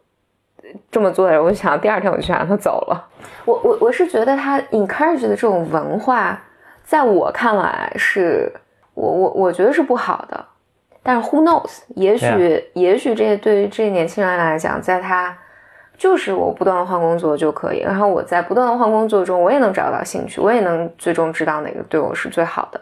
[0.92, 3.08] 这么做的人，我就想第二天我就想让他走了。
[3.46, 6.38] 我我我是觉得他 encourage 的这种文化，
[6.84, 8.52] 在我看来是，
[8.94, 10.46] 我我我觉得是不好的。
[11.02, 11.84] 但是 who knows？
[11.96, 15.34] 也许也许这对于这些年轻人来讲，在他
[15.98, 22.80] 就是我不断的换工作就可以，然后我在不断的换工作中，我也能找到兴趣，我也能最终知道哪个对我是最好的。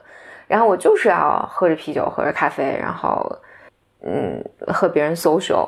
[0.47, 3.35] 然后我就是要喝着啤酒，喝着咖啡，然后
[4.03, 5.67] 嗯和别人 social。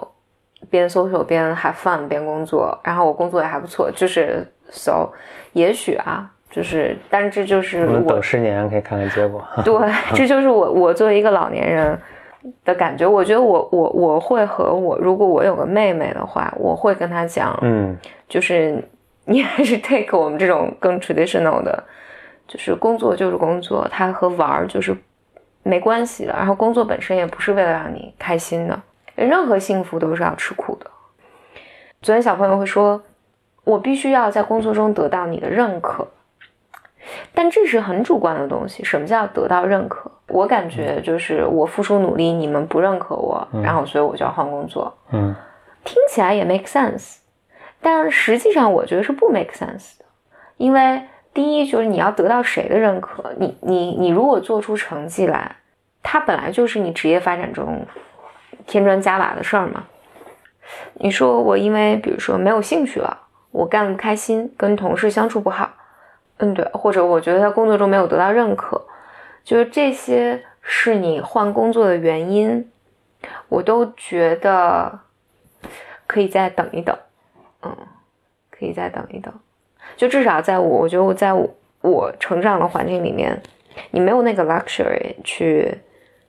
[0.71, 5.07] 边 social 边 have fun 边工作，然后我工作也还不错，就是 so
[5.53, 9.45] 也许啊，就是，但是这就是我们等十年可以看看结果。
[9.63, 9.75] 对，
[10.17, 11.97] 这就是我我作为一个老年人
[12.65, 13.07] 的感觉。
[13.07, 17.97] 我觉得我我我会和我如果我有个妹妹的话，我会跟她讲，嗯，
[18.29, 18.83] 就是
[19.25, 21.83] 你还是 take 我们这种更 traditional 的，
[22.47, 24.95] 就是工作就是工作，它和玩儿就是
[25.63, 26.33] 没关系的。
[26.33, 28.81] 然后工作本身也不是为了让你开心的，
[29.15, 30.89] 任何幸福都是要吃苦的。
[32.01, 33.01] 昨天小朋友会说，
[33.63, 36.07] 我必须要在工作中得到你的认可。
[37.33, 38.83] 但这是很主观的东西。
[38.83, 40.11] 什么叫得到认可？
[40.27, 44.93] 我感觉就是我付出努力，你们不认可我，然后所以我就要换工作。
[45.11, 45.33] 嗯，
[45.85, 47.17] 听起来也 make sense，
[47.81, 50.05] 但实际上我觉得是不 make sense 的。
[50.57, 51.01] 因为
[51.33, 53.31] 第一就是你要得到谁的认可？
[53.37, 55.55] 你你你如果做出成绩来，
[56.03, 57.85] 它本来就是你职业发展中
[58.65, 59.85] 添砖加瓦的事儿嘛。
[60.95, 63.17] 你说我因为比如说没有兴趣了，
[63.51, 65.69] 我干的不开心，跟同事相处不好。
[66.39, 68.79] 嗯，对，或者我觉得在工作中没有得到认可，
[69.43, 72.69] 就是这些是你换工作的原因，
[73.49, 74.99] 我都觉得
[76.05, 76.95] 可以再等一等，
[77.63, 77.75] 嗯，
[78.51, 79.33] 可以再等一等，
[79.95, 81.33] 就至少在我，我觉得我在
[81.81, 83.41] 我成长的环境里面，
[83.89, 85.75] 你没有那个 luxury 去，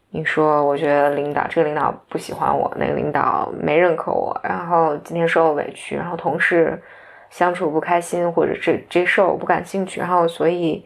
[0.08, 6.82] 你说我觉得领导这个领导不喜欢我，那个领导没认可我，然后今天受了委屈，然后同事。
[7.30, 10.84] 相处不开心，或者这这事儿我不感兴趣，然后所以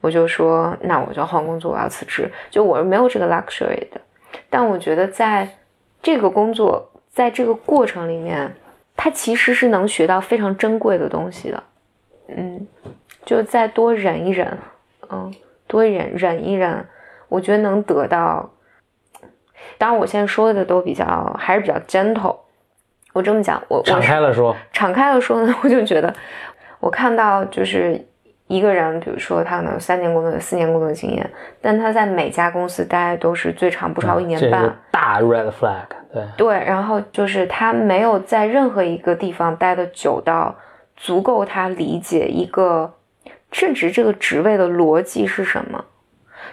[0.00, 2.30] 我就说，那我就换工作，我要辞职。
[2.50, 4.00] 就我是没有这个 luxury 的，
[4.50, 5.48] 但我觉得在
[6.02, 8.54] 这个工作，在这个过程里面，
[8.96, 11.62] 他其实是能学到非常珍贵的东西的。
[12.28, 12.66] 嗯，
[13.24, 14.58] 就再多忍一忍，
[15.10, 15.32] 嗯，
[15.66, 16.86] 多忍忍一忍，
[17.28, 18.50] 我觉得能得到。
[19.78, 22.36] 当然，我现在说的都比较还是比较 gentle。
[23.16, 26.14] 我这么讲，我敞开了说，敞开了说呢，我就觉得，
[26.80, 27.98] 我看到就是
[28.46, 31.30] 一个人，比如说他可能三年工作、四年工作经验，
[31.62, 36.22] 但他在每家公司待都是最长不超过一年半，大 red flag，对。
[36.36, 40.54] 对，然后就是他没有在任何一个地方待的久到
[40.94, 42.92] 足够他理解一个
[43.50, 45.82] 正职这个职位的逻辑是什么，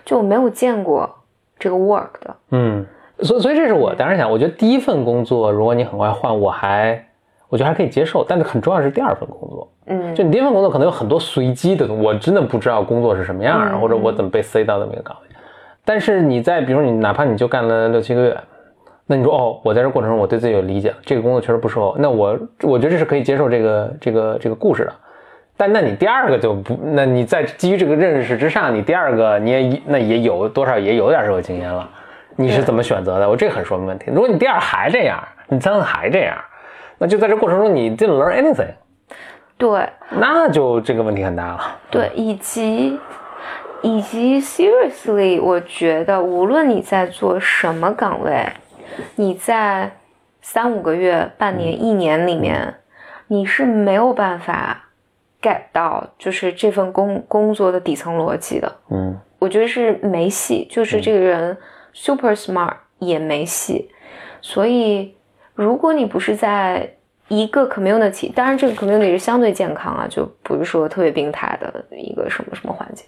[0.06, 1.14] 就我没有见过
[1.60, 2.86] 这个 work 的，嗯。
[3.24, 7.04] 所以所以这是我当时想，我觉得第一份工作，如果你很快换，我还
[7.50, 8.26] 我觉得还可以接受。
[8.28, 15.36] 但是很重要是第二份工作，嗯，就你第一份工作可能有很多随机的，我真的不知道工作是什么样，或者我怎么被塞到这么一个岗位。
[15.86, 18.38] 但是你在比如你哪怕你就干了六七个月，
[19.06, 24.94] 那你说哦，我在这过程中我对自己有理解，这个工作确实不适合，那我我觉得这是可以接受这个这个这个故事的。
[25.56, 31.88] 但那你第二个就不，那你在基于这个认识之上，你第二个你也那也有多少也有点社会经验了。
[32.36, 33.30] 你是怎么选择的？
[33.30, 34.06] 我这很说明问题。
[34.08, 36.38] 如果你第二还这样，你三还这样，
[36.98, 38.74] 那就在这过程中你 didn't learn anything。
[39.58, 41.80] 对，那就这个问题很大了。
[41.92, 43.00] 对，以及
[43.82, 48.48] 以及 seriously，我觉得无论你在做什么岗位，
[49.16, 49.92] 你在
[50.42, 52.74] 三五个月、半年、一年里面，
[53.28, 54.86] 你是没有办法
[55.42, 58.76] get 到就是这份工工作的底层逻辑的。
[58.90, 61.56] 嗯，我觉得是没戏，就是这个人。
[61.94, 63.92] Super smart 也没戏，
[64.42, 65.16] 所以
[65.54, 66.96] 如果你不是在
[67.28, 73.06] 一个 community，当然这个 community 是相对健康啊，就不是说特别病态的一个什么什么环境。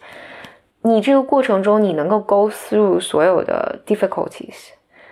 [0.81, 4.69] 你这个过程中，你能够 go through 所有的 difficulties，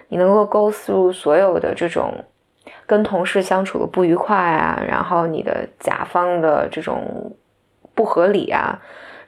[0.09, 2.13] 你能够 go through 所有的这种
[2.86, 7.36] 跟同事相处的不愉快啊，然后你的甲方的这种
[7.95, 8.79] 不合理啊。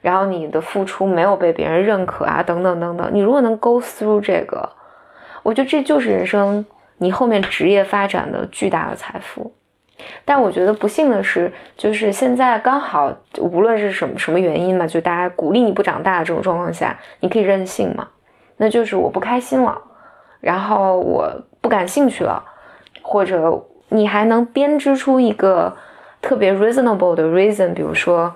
[0.06, 3.10] 然后你的付出没有被别人认可啊，等等等等。
[3.12, 4.70] 你如果能 go through 这个，
[5.42, 6.64] 我觉得这就是人生
[6.98, 9.52] 你后面职业发展的巨大的财富。
[10.24, 18.06] 但我觉得不幸的是，就是现在刚好无论是什么什么原因嘛，就大家鼓励你不长大的这种状况下，你可以任性嘛。
[18.58, 19.76] 那就是我不开心了，
[20.38, 21.28] 然后我
[21.60, 22.40] 不感兴趣了，
[23.02, 25.76] 或者你还能编织出一个
[26.22, 28.32] 特别 reasonable 的 reason，比如说。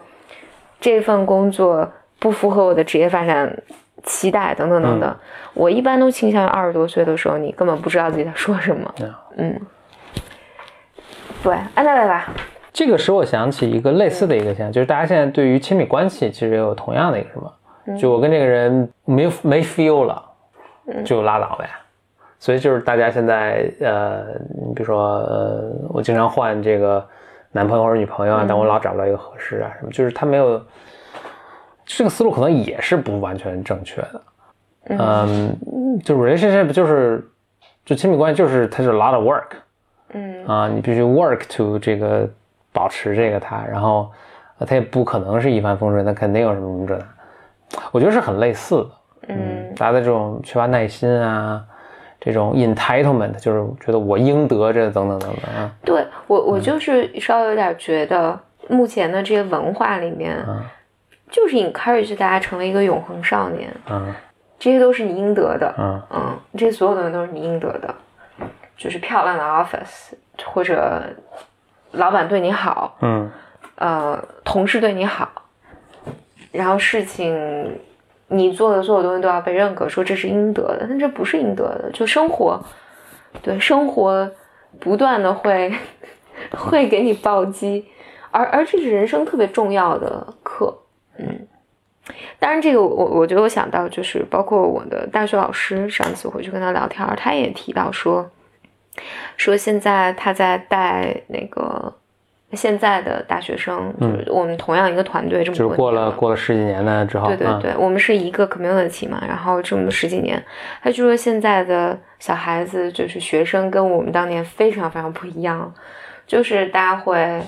[0.80, 1.86] 这份工作
[2.18, 3.54] 不符合我的职业发展
[4.02, 5.14] 期待，等等等等。
[5.52, 8.94] 我一般都倾向于二十多岁的时候，你根本不知道自己在说什么。
[9.36, 9.60] 嗯，
[11.42, 12.32] 对，安娜来吧。
[12.72, 20.22] 这个使我想起一个类似的一个现象，就是大家现在对于亲密关系其实也有同样的一个什么，就我跟这个人没没 feel 了，
[21.04, 21.68] 就拉倒呗。
[22.38, 24.24] 所以就是大家现在呃，
[24.66, 27.06] 你比如说呃，我经常换这个。
[27.52, 30.64] 男朋友或者女朋友啊，但我老找不到一个合适啊，什么就是他没有
[31.84, 34.22] 这个思路，可能也是不完全正确的。
[34.90, 35.56] 嗯，
[36.04, 37.28] 就 relationship 就是
[37.84, 39.48] 就亲密关系，就是它是 a lot of work。
[40.12, 42.28] 嗯啊，你必须 work to 这个
[42.72, 44.10] 保持这个它，然后
[44.66, 47.06] 他也不可能是一帆风顺，他肯定有什么什么这的，
[47.92, 48.90] 我觉得是很类似的。
[49.28, 51.64] 嗯，大家的这种缺乏耐心啊，
[52.20, 55.72] 这种 entitlement，就是觉得我应得这等等等等啊。
[55.82, 60.36] 对我，我就是稍微有点觉得，目前的这些文化里面，
[61.30, 63.74] 就是 encourage 大家成为一个永恒少年。
[63.88, 64.14] 嗯，
[64.58, 65.74] 这些都是你应得的。
[65.78, 67.94] 嗯嗯，这些所有东西都是你应得的，
[68.76, 70.12] 就是漂亮的 office，
[70.44, 71.02] 或者
[71.92, 72.96] 老板对你好。
[73.00, 73.30] 嗯，
[73.76, 75.30] 呃，同事对你好，
[76.52, 77.80] 然后事情。
[78.30, 81.90] 你做的所有东西都要被认可，说这是应得的，但这不是应得的。
[81.92, 82.64] 就生活，
[83.42, 84.30] 对生活，
[84.78, 85.72] 不断的会
[86.56, 87.86] 会给你暴击，
[88.30, 90.78] 而而这是人生特别重要的课。
[91.18, 91.46] 嗯，
[92.38, 98.30] 当然这个我我觉得我想到就是包括我的大学老师，上次回去跟他聊天，他也提到说，
[99.36, 101.94] 说现在他在带那个。
[102.52, 110.42] 现在的大学生，就是我们同样一个团队，这么就是过了过了十几年呢之后，对对对，我们是一个 community 嘛，然后这么十几年，
[110.82, 115.72] 他就说现在的小孩子就是学生跟我们当年非常非常不一样，
[116.26, 117.40] 就是大家会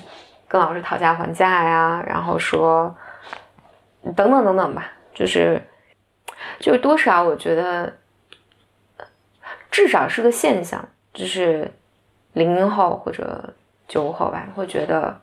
[0.47, 2.95] 跟老师讨价还价呀，然后说
[4.15, 5.61] 等等等等吧，就是
[6.61, 7.93] 就是多少我觉得
[9.69, 11.69] 至少是个现象，就是
[12.35, 13.53] 零零后或者。
[13.92, 15.14] 九五后吧，会觉得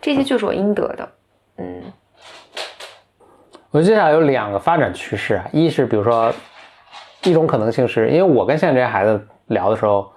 [0.00, 1.08] 这些就是我应得的。
[1.58, 1.82] 嗯，
[3.70, 6.32] 我接下来有两个发展趋势啊，一是比如说
[7.24, 10.10] 一种可能性是，因为我跟现在这些孩子聊的时候，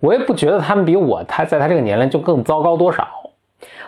[0.00, 3.06] 我也不觉得他们比我他在他这个年龄就更糟糕多少。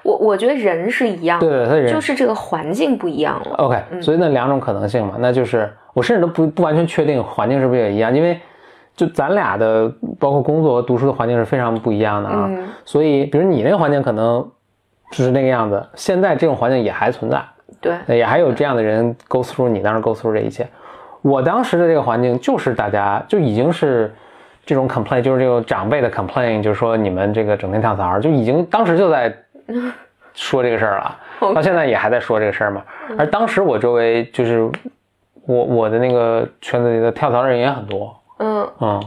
[0.04, 3.56] 我我觉得人是一样，对对，他人就是这个环境不一样了。
[3.56, 8.40] OK，所以那两种可能性嘛，那就是我甚至都不不完全确定环境是不是也一样，因为。
[8.98, 12.50] 就咱俩的，包括工作和读书的环境是非常不一样的啊，
[12.84, 14.44] 所以，比如你那个环境可能
[15.12, 17.40] 就是那个样子，现在这种环境也还存在，
[17.80, 20.66] 对，也还有这样的人 go through 你当时 go through 这一切。
[21.22, 24.12] 我当时的这个环境就是大家就已经是
[24.66, 29.32] 这种 complain，就是这种长辈的 complain，就是说你们这个整天跳槽，就已经当时就在
[30.34, 31.16] 说这个事儿了，
[31.54, 32.82] 到现在也还在说这个事儿嘛。
[33.16, 34.68] 而当时我周围就是
[35.46, 38.12] 我我的那个圈子里的跳槽的人也很多。
[38.38, 39.00] 嗯嗯，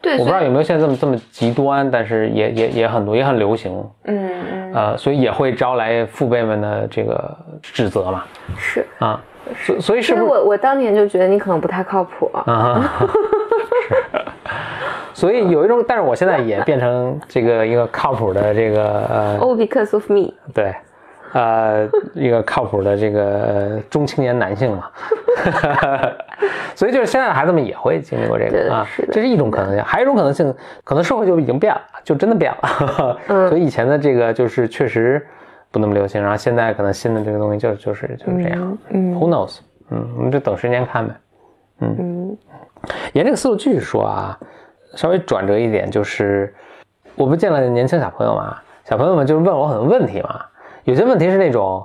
[0.00, 3.72] 对，我不知道有没有现在这么这么极端，但是也也也很多，也很流行。
[4.04, 8.24] 嗯嗯，呃，所以也会招来父辈们的这个指责嘛。
[8.56, 9.20] 是啊，
[9.58, 10.14] 所所以是。
[10.14, 12.30] 所以我我当年就觉得你可能不太靠谱。
[12.34, 12.90] 啊，
[13.88, 13.96] 是。
[15.12, 19.38] 所以有一种，但是我现在也变成这个一个靠谱的这个呃。
[19.38, 20.32] Oh, because of me。
[20.52, 20.74] 对。
[21.34, 24.88] 呃，一个靠谱的这个中青年男性嘛，
[26.76, 33.18] 所以就是现在的孩子们也会经历过这个啊，这是一种可能性，还有一种可能性，可能社会就已经变了，就真的变了。
[33.48, 35.26] 所以以前的这个就是确实
[35.72, 38.78] 不那么流行，然后现在可能新的这个东西就就是就是这样。
[38.90, 39.58] 嗯，Who knows？
[39.90, 41.14] 嗯，我们就等时间看呗。
[41.80, 42.38] 嗯嗯，
[43.12, 44.38] 沿这个思路继续说啊，
[44.94, 46.54] 稍微转折一点，就是
[47.16, 50.40] 我不见了年轻小朋友嘛，小朋友们就是问我很多问题嘛。
[50.84, 51.84] 有些问题是那种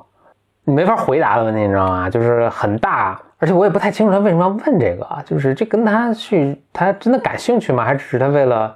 [0.65, 2.09] 你没法回答的问题，你知道吗？
[2.09, 5.07] 就是很大，而且我也不太清楚他为什么要问这个。
[5.25, 7.83] 就是这跟他去，他真的感兴趣吗？
[7.83, 8.75] 还只是他为了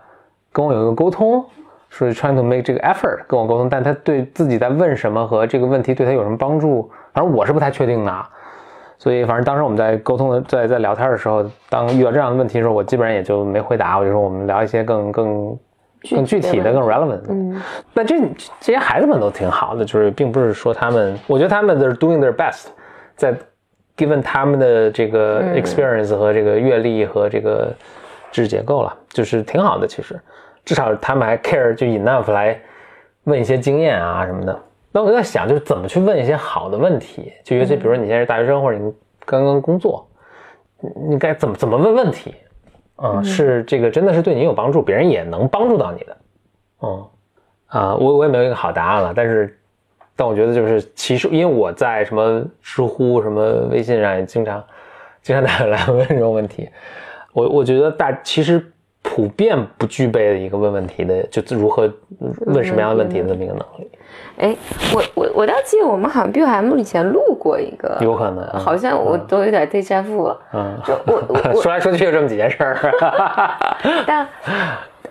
[0.51, 1.43] 跟我有一个沟通，
[1.89, 3.69] 所以 trying to make 这个 effort 跟我沟通？
[3.69, 8.25] 但他对自己在问什么和这个问题对他有什么帮助，反正我是不太确定的。
[8.97, 15.59] 所以，反正当时我们在沟通的，在在聊天的时候，当遇到这样的问题的时候，我基本上也就没回答，我就说我们聊一些更更。
[16.09, 17.61] 更具体的、更 relevant，嗯，
[17.93, 18.19] 那这
[18.59, 22.67] 这些孩子们都挺好的，就是并不是说他们，我觉得他们是 doing their best，
[23.15, 23.33] 在
[23.95, 27.73] given 他们的这个 experience 和这个阅历和这个
[28.31, 29.87] 知识结构了，就是挺好的。
[29.87, 30.19] 其实，
[30.65, 32.59] 至少他们还 care 就 enough 来
[33.25, 34.59] 问一些经验啊什么的。
[34.91, 38.93] 那我就在想，就是怎么去问一些好的问题，就尤其比如说你现在是大学生或者你
[39.25, 40.07] 刚刚工作，
[41.09, 42.35] 你该怎么怎么问问题？
[43.05, 46.17] 嗯，是这个真的是对你有帮助，别人也能帮助到你的。
[46.83, 47.07] 嗯，
[47.67, 49.59] 啊，我我也没有一个好答案了，但是，
[50.15, 54.63] 但我觉得就是其实，因为我在什么知乎、什么微信上也经常
[55.21, 56.69] 经常大家来问这种问题，
[57.33, 58.65] 我我觉得大其实
[59.13, 61.87] 普遍不具备的一个问问题的，就如何
[62.47, 63.87] 问什么样的问题的这么一个能力。
[64.37, 64.55] 哎，
[64.91, 70.39] 我我我倒记得我们好像 B M 以前录过一个，有可能，好像我都有点 deja vu 了。
[70.53, 72.75] 嗯，就我我 说来说去就这么几件事儿。
[74.07, 74.27] 但，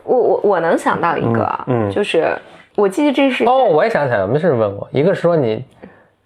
[0.03, 2.37] 我我我能想到一个，嗯，就是
[2.75, 5.65] 我记得这是哦，我也想起来，我们是问过，一个是说你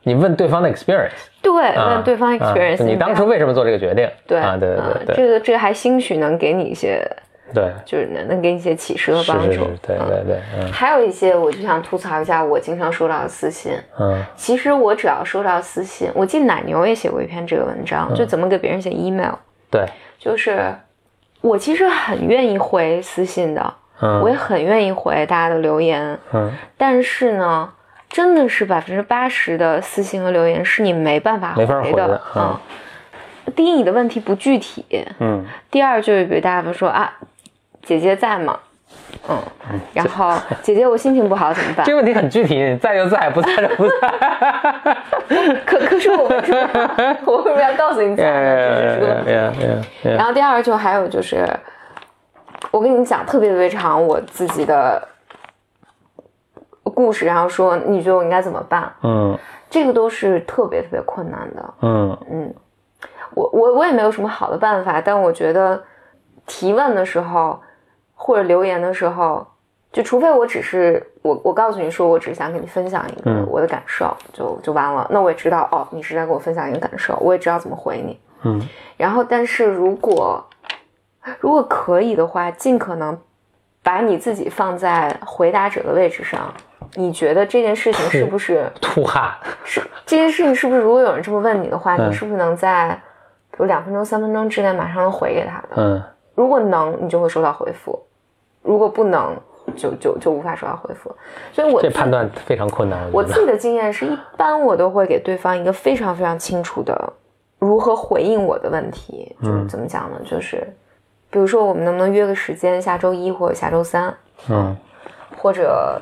[0.05, 1.11] 你问对方的 experience，
[1.43, 4.09] 对，问对方 experience，你当初为什么做这个决定？
[4.27, 7.07] 对啊，对对对，这个这个还兴许能给你一些
[7.55, 9.53] 对，就是能能给你一些启示和帮助。
[9.53, 10.72] 是是是，对对对，嗯。
[10.72, 13.72] 还有一些，我就想吐槽一下我经常收到的私信。
[13.99, 14.22] 嗯。
[14.36, 19.34] 其实我只要收到私信，我记得奶牛也写过一篇这个文章，就怎么给别人写 email，
[19.70, 19.86] 对，
[20.18, 20.74] 就是
[21.40, 24.20] 我其实很愿意回私信的，嗯。
[24.20, 26.53] 我也很愿意回大家的留言，嗯。
[26.76, 27.72] 但是呢，
[28.09, 32.09] 真的是百分之八十的私信和留言是你没办法回的。
[32.09, 32.42] 的嗯。
[32.42, 32.61] 啊。
[33.55, 34.82] 第一，你的问题不具体；
[35.20, 35.47] 嗯。
[35.70, 37.16] 第二，就是比如大家说啊，
[37.87, 38.59] 姐姐在吗？
[39.28, 39.39] 嗯，
[39.95, 41.93] 然后姐姐我心情不好怎么办这？
[41.93, 43.95] 个问题很具体，你在就在，不在就不在。
[45.64, 49.57] 可可是我为什么我为什么要告诉你在呢？
[50.03, 51.49] 这是然后第二就还有就是，
[52.70, 55.01] 我跟你讲特别特别长我自己的
[56.82, 58.93] 故事，然后说你觉得我应该怎么办？
[59.03, 61.74] 嗯这个都是特别特别困难的。
[61.82, 62.55] 嗯嗯，
[63.34, 65.82] 我我我也没有什么好的办法，但我觉得
[66.47, 67.61] 提问的时候
[68.16, 69.46] 或者留言的时候，
[69.92, 75.06] 就除非我只是我我告诉你说我只是想跟你分享一个嗯我的感受，就就完了。
[75.10, 78.18] 那我也知道哦，你是在跟我分享一个感受，我也知道怎么回你。
[78.42, 78.60] 嗯
[78.96, 80.44] 然后，但是如果
[81.40, 83.18] 如果可以的话，尽可能
[83.82, 86.52] 把你自己放在回答者的位置上。
[86.94, 89.30] 你觉得这件事情是不是 吐汗。
[89.64, 90.80] 是这件事情是不是？
[90.80, 92.90] 如果有人这么问你的话，嗯你是不是能在
[93.50, 95.68] 比如两分钟、三分钟之内马上能回给他的？
[95.76, 96.02] 嗯
[96.37, 97.99] 如果能，你就会收到回复；
[98.62, 99.37] 如果不能，
[99.74, 101.12] 就就就无法收到回复。
[101.53, 103.11] 所以我这判断非常困难。
[103.12, 103.24] 我。
[103.24, 107.12] 自己的经验是一般我都会给对方一个非常非常清楚的
[107.59, 109.34] 如何回应我的问题。
[109.43, 110.20] 就是嗯怎么讲呢？
[110.24, 110.72] 就是
[111.30, 114.14] 比如说我们能不能约个时间，下周一或者下周三，
[114.49, 114.76] 嗯
[115.39, 116.01] 或者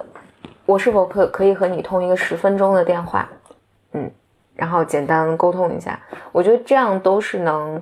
[0.66, 3.28] 我是否可可以和你通一个十分钟的电话，
[3.92, 4.10] 嗯，
[4.54, 5.98] 然后简单沟通一下。
[6.32, 7.80] 我觉得这样都是能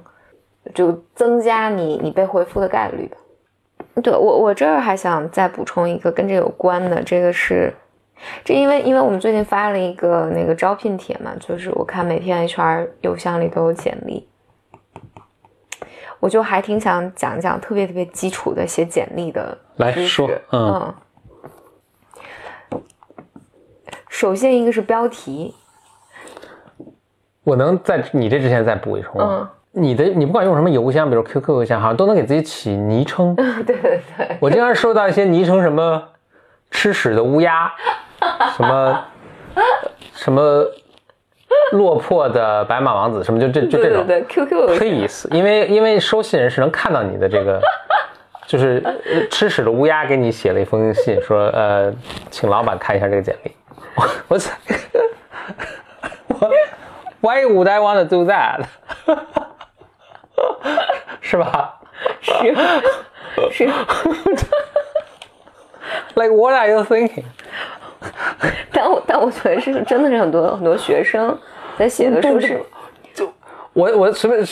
[0.75, 3.17] 就增加你你被回复的概率的。
[4.01, 7.73] 对我我这儿还想再补充一个跟这有关的，这个是
[8.45, 14.29] 这因为因为我们最近发了一个那个招聘帖嘛，就是我看每天 HR 邮箱里都有简历。
[16.21, 20.95] 我就还挺想讲讲特别特别基础的写简历的来说嗯
[22.71, 22.81] 嗯
[24.09, 25.53] 首先一个是标题，
[27.43, 29.51] 我能在你这之前再补一充吗？
[29.75, 33.35] 你的你不管用什么邮箱，比如 QQ 邮箱，好像都能给自己起昵称。
[33.67, 36.03] 对对对，我经常收到一些昵称，什么
[36.71, 37.73] 吃屎的乌鸦，
[38.57, 39.05] 什么
[40.15, 40.67] 什么
[41.73, 44.07] 落魄的白马王子，什么就这就这种。
[44.07, 47.59] 对对对，QQ 邮箱 Please，因为因为收信人是能看到你的这个，
[48.47, 51.91] 就是呃吃屎的乌鸦给你写了一封信，说呃，
[52.31, 53.53] 请老板看一下这个简历。
[53.95, 54.55] 我我操，
[56.29, 56.51] 我
[57.21, 58.65] Why would I want to do that？
[61.21, 61.79] 是吧
[62.21, 62.33] 是
[63.51, 63.65] 是
[66.15, 67.25] ，？Like what are you thinking？
[68.73, 71.39] 但我但我觉得是真的是很多很多学生
[71.79, 72.61] 在写的时候是
[73.73, 74.45] 我我随便，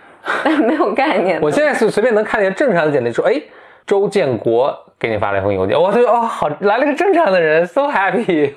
[0.66, 1.40] 没有概念。
[1.42, 3.42] 我现在是随便能看见正常的简历，说哎，
[3.84, 8.52] 周建国给你发了一封邮件，我就哦好来了个正常的人，so happy，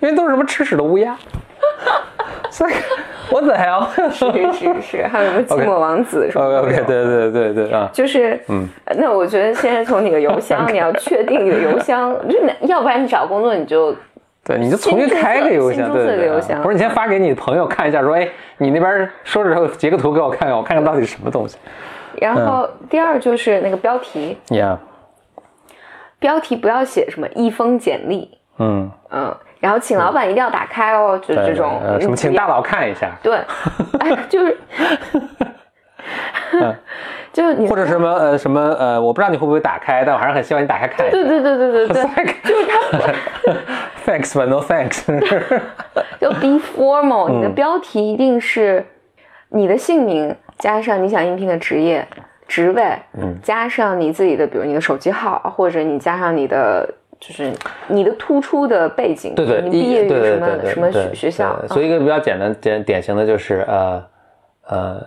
[0.00, 1.16] 因为都是什么吃屎的乌鸦，
[2.50, 2.72] 所以
[3.30, 3.86] 我怎 hell？
[4.10, 13.94] 是是是，还有什么 寂寞王子什么 OK 的 OK，对对对对啊，就是，嗯，那我觉得现在从你的邮箱， 你要确定你的邮箱，就要不然你找工作你就
[14.44, 21.56] 对，你就重新开个邮箱，对对对啊，个邮箱不是你先发给你的朋友看一下，说哎，你那边收着之后截个图给我看看，我看看到底是什么东西。
[22.20, 24.76] 然后第二就是那个标题，Yeah，
[26.20, 33.38] 标题不要写什么一封简历，嗯，嗯，然后请老板一定要打开哦，就对这种呃什么，请大佬看一下，对，
[33.98, 34.58] 哎，就是，
[37.32, 41.16] 就是你或者什么呃什么呃，我不知道你会不会打开，但我还是很希望你打开看一下。
[41.16, 42.04] 对对对对对对，
[42.44, 42.76] 就是他
[44.04, 45.02] Thanks but no thanks。
[46.20, 47.54] 就 be formal，你的嗯。
[47.54, 48.84] 标题一定是
[49.48, 52.06] 你的姓名加上你想应聘的职业、
[52.46, 52.84] 职位，
[53.18, 53.40] 嗯。
[53.42, 56.86] 加上你自己的，比如你的手机号，或者你加上你的
[57.26, 57.50] 就是
[57.88, 64.04] 你的突出的背景，对对，你毕业于什么什么学学校对，所以一个比较简单简典型的就是呃
[64.68, 65.06] 呃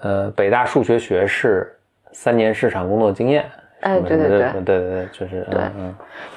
[0.00, 1.70] 呃北大数学学士，
[2.12, 3.44] 三年市场工作经验。
[3.80, 5.60] 哎对对对对对对，就是对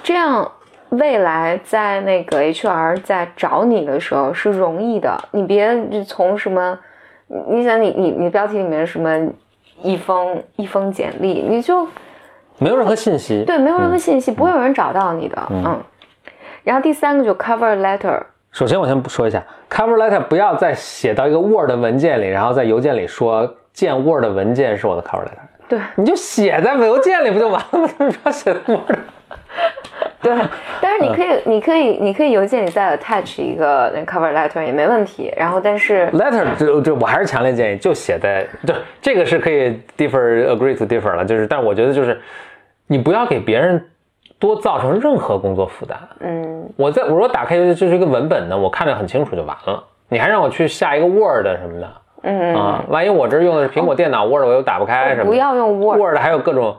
[0.03, 0.51] 这样
[0.89, 6.77] 未来在那个 HR 在找你的时候是容易的，你别就从什么，
[7.27, 9.31] 你你想你你你标题里面什么
[9.81, 11.87] 一封一封简历，你就
[12.57, 13.43] 没有任何信息。
[13.45, 15.81] 对没有任何信息，不会有人找到你的，嗯。
[16.63, 18.19] 然后第三个就 cover letter，
[18.51, 25.45] 首先我先说一下，cover letter 不要再写到一个 Word 文件里，然后在邮件里说见 Word 文件是我的 cover letter。
[25.67, 27.89] 对，你就写在邮件里不就完了吗？
[27.99, 28.97] 为什么要写在 Word？
[30.21, 30.35] 对，
[30.81, 35.31] 但是你可以，你可以，你可以邮件里再 attach 一个那 cover letter 也没问题。
[35.37, 42.19] 然后，但是 letter 就就我还是强烈建议就写在对这个是可以 differ agree to differ 了，就是但我觉得就是
[42.87, 43.83] 你不要给别人
[44.37, 45.97] 多造成任何工作负担。
[46.19, 49.83] 嗯，我在我说打开这是一个文本呢，我看着很清楚就完了。
[50.09, 51.91] 你还让我去下一个 Word 什么的，
[52.23, 56.75] 嗯啊，万一我这用的是苹果电脑，Word 我又打不开什么的，不要用 Word Word 还有各种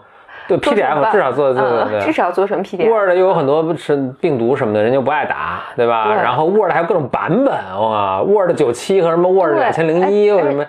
[0.46, 2.88] 对 PDF 至少做做嗯对至少做成 PDF。
[2.88, 6.04] Word 又有很多是病毒什么的，人家不爱打，对吧？
[6.06, 10.64] 对然后 Word 还有各种版本哇，Word 九七和什么 Word 两千零一又什么，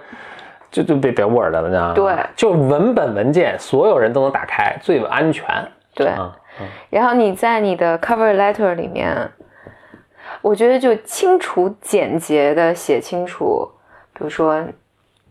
[0.70, 1.93] 就就别别 Word 了，你知道吗？
[1.93, 2.15] 对。
[2.36, 5.45] 就文本文件，所有人都能打开，最安全。
[5.95, 6.36] 对，啊，
[6.89, 9.15] 然后你在你的 cover letter 里面，
[10.41, 13.68] 我觉得就清楚简洁的写清楚，
[14.13, 14.63] 比如说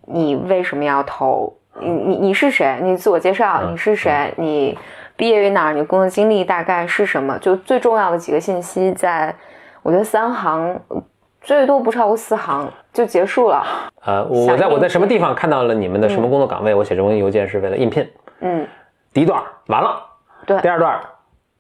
[0.07, 4.77] 你为什么要投，你你你是谁，你自我介绍，嗯你是谁，你
[5.15, 9.33] 毕业于哪儿，你工作经历大概是什么，就最重要的几个信息在，
[9.83, 10.81] 我觉得三行，
[11.47, 13.65] 最多不超过四行就结束了。
[14.05, 16.75] 呃，我在我在什么地方看到了你们的什么工作岗位？
[16.75, 18.05] 我写这封邮件是为了应聘。
[18.41, 18.67] 嗯，
[19.13, 19.97] 第一段完了，
[20.45, 21.01] 对第二段，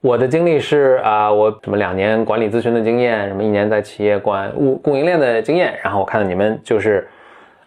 [0.00, 7.08] 我的经历是啊、我什么两年管理咨询的经验，什么一年在企业管物供应链的经验，然后我看到你们就是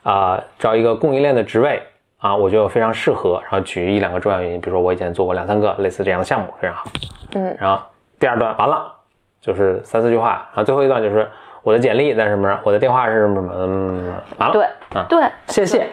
[0.03, 1.81] 啊、招一个供应链的职位
[2.17, 6.91] 啊，我觉得非常适合，然后举一两个重要原因，比如说我以前做过两三个类似这样的项目，非常好。
[7.35, 7.81] 嗯，然后
[8.19, 8.91] 第二段完了，
[9.39, 11.25] 就是三四句话，然后最后一段就是
[11.69, 14.63] 我的简历在什么，我的电话是什么什么，嗯，完了，对
[14.99, 15.23] 啊，对。
[15.45, 15.85] 谢谢。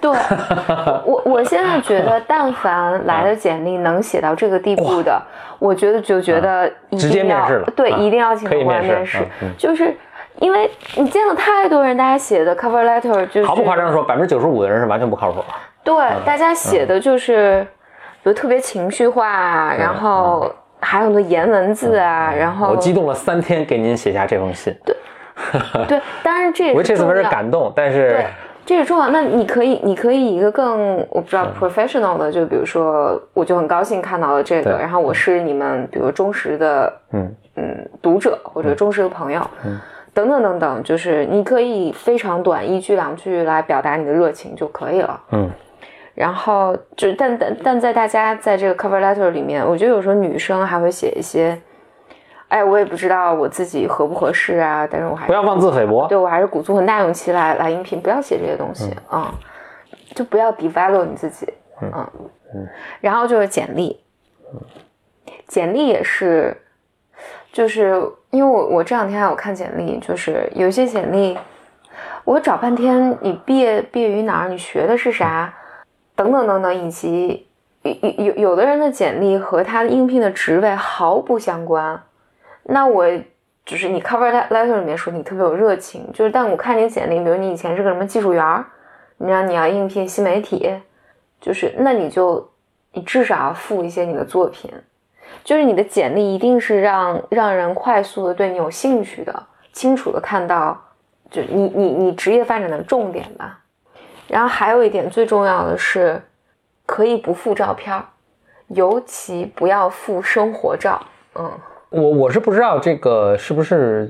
[0.00, 0.10] 对，
[1.06, 5.22] 我我现在觉得， 但凡来的简历能写到这个地步的，
[5.60, 9.24] 我觉得就觉得一直接定要面试了对，啊一定要请可以过来面试
[9.56, 9.96] 就是
[10.40, 15.40] 因为你见了太多人，大家写的 cover letter 就是毫不夸张地说，百分之九十五的人是完全不靠谱。
[15.84, 15.94] 对，
[16.24, 17.64] 大家写的就是，
[18.24, 20.52] 比如特别情绪化啊，然后
[20.86, 24.96] 还有很多颜文字啊，然后我激动了三天给您写下这封信，对，
[25.88, 27.22] 对当然这也我这次不是。
[27.24, 28.26] 感动，但是对，
[28.64, 29.08] 这是重要。
[29.08, 37.34] 那你可以，你可以以一个更我不知道 professional 的，就比如说，我就很高兴看到了这个，然后我是你们比如忠实的嗯。
[37.58, 39.40] 嗯读者或者忠实的朋友，
[40.12, 45.18] 等等等等，就是你可以非常短一句两句来表达你的热情就可以了。
[45.32, 45.50] 嗯
[46.16, 51.60] 然后就但但但在大家在这个 cover letter 里面，我觉得有时候女生还会写一些，
[52.48, 56.08] 哎，我也不知道我自己合不合适啊，但是我还不要妄自菲薄。
[56.08, 59.34] 对我还是鼓足很大勇气来来应聘，不要写这些东西啊、嗯
[60.14, 61.46] 就不要 develop 你自己，
[61.82, 62.10] 嗯
[63.02, 64.00] 然后就是简历，
[65.46, 66.56] 简历也是，
[67.52, 68.00] 就是
[68.30, 71.36] 因为我我这两天还有看简历，就是有一些简历，
[72.24, 75.52] 我找半天，你毕业毕业于哪儿，你学的是啥，
[76.16, 77.46] 等等等等，以及
[77.82, 82.02] 有有有的人的简历和他应聘的职位毫不相关，
[82.64, 83.06] 那我
[83.64, 88.64] 就是你 cover letter 里面说你特别有热情，就是但我看你简历，比如你以前是个什么技术员，
[89.18, 90.68] 你让你要应聘新媒体，
[91.40, 92.50] 就是那你就
[92.92, 94.72] 你至少要附一些你的作品，
[95.44, 100.80] 就是你的简历一定是让让人快速的对你有兴趣的，清楚的看到
[101.30, 103.60] 就你你你职业发展的重点吧。
[104.28, 106.20] 然后还有一点最重要的是，
[106.84, 108.04] 可以不附照片儿，
[108.68, 111.00] 尤其不要附生活照。
[111.34, 111.50] 嗯。
[111.88, 114.06] 我我是不知道这个是不是，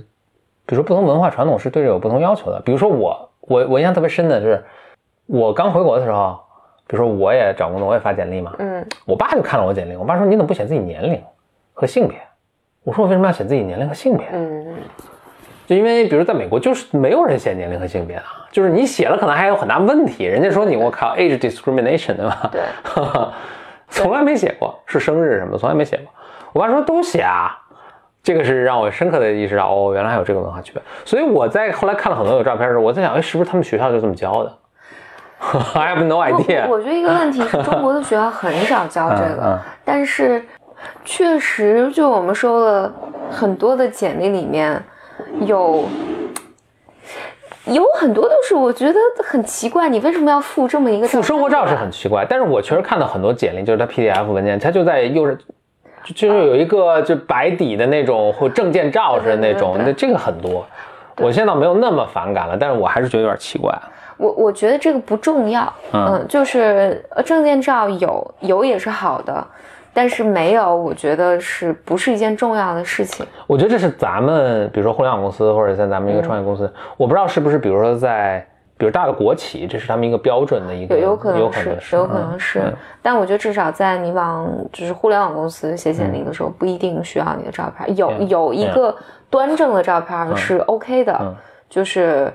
[0.64, 2.58] 比如说不同文化传统是对这有不同要求的。
[2.60, 4.64] 比如说我我我印象特别深的是，
[5.26, 6.40] 我刚回国的时候，
[6.86, 11.22] 比如说我也找工作，我也发简历嘛，嗯我爸就看了我简历，我爸说你怎么不写自己年龄
[11.74, 12.18] 和性别？
[12.82, 14.26] 我说我为什么要写自己年龄和性别？
[14.32, 14.74] 嗯，
[15.66, 22.50] 就因为比如在美国就是没有人写年龄和性别的，就是你写了可能还有很大问题，人家说你我靠 age discrimination 对吧？
[22.52, 22.62] 对，
[23.90, 26.06] 从来没写过，是生日什么的，从来没写过。
[26.52, 27.58] 我爸说都写啊，
[28.22, 30.80] 这个是让我深刻的意识到，哦，原来还有这个文化区别。
[31.04, 34.52] 所以我在后来看了很多有照片的时候，我在想，哎，是不是他们学校就这么教的？
[35.74, 36.76] I have no idea 我。
[36.76, 40.42] 我觉得一个问题是中国的学校很少教这个， 嗯嗯但是
[41.04, 42.90] 确实就我们收了
[43.30, 44.82] 很多的简历里面
[45.46, 45.84] 有。
[47.64, 55.36] 有很多都是我觉得很奇怪，你为什么要附这么一个附生活照是很奇怪，但是我确实看到很多简历，就是它 PDF 文件，它就在右是，
[56.04, 60.64] 就就是有一个就白底的那种或证件照似的那种，那这个很多。
[61.16, 63.76] 我现在倒没有那么反感了，但是我还是觉得有点奇怪。
[64.16, 65.62] 我我觉得这个不重要，
[65.92, 69.44] 嗯嗯，就是呃证件照有有也是好的，
[69.96, 73.24] 但是没有，我觉得是不是一件重要的事情？
[73.46, 82.62] 我觉得这是咱们，比如说互联网公司或者在咱们一个创业公司，我不知道是不是，比如说在比如大的国企，这是他们一个标准的一个，有有可能有可能是，有可能是。
[83.00, 88.94] 但我觉得至少在你往就是互联网公司写简历的时候，不一定需要你的照片，有有一个
[89.30, 91.34] 端正的照片是 OK 的，
[91.70, 92.30] 就是。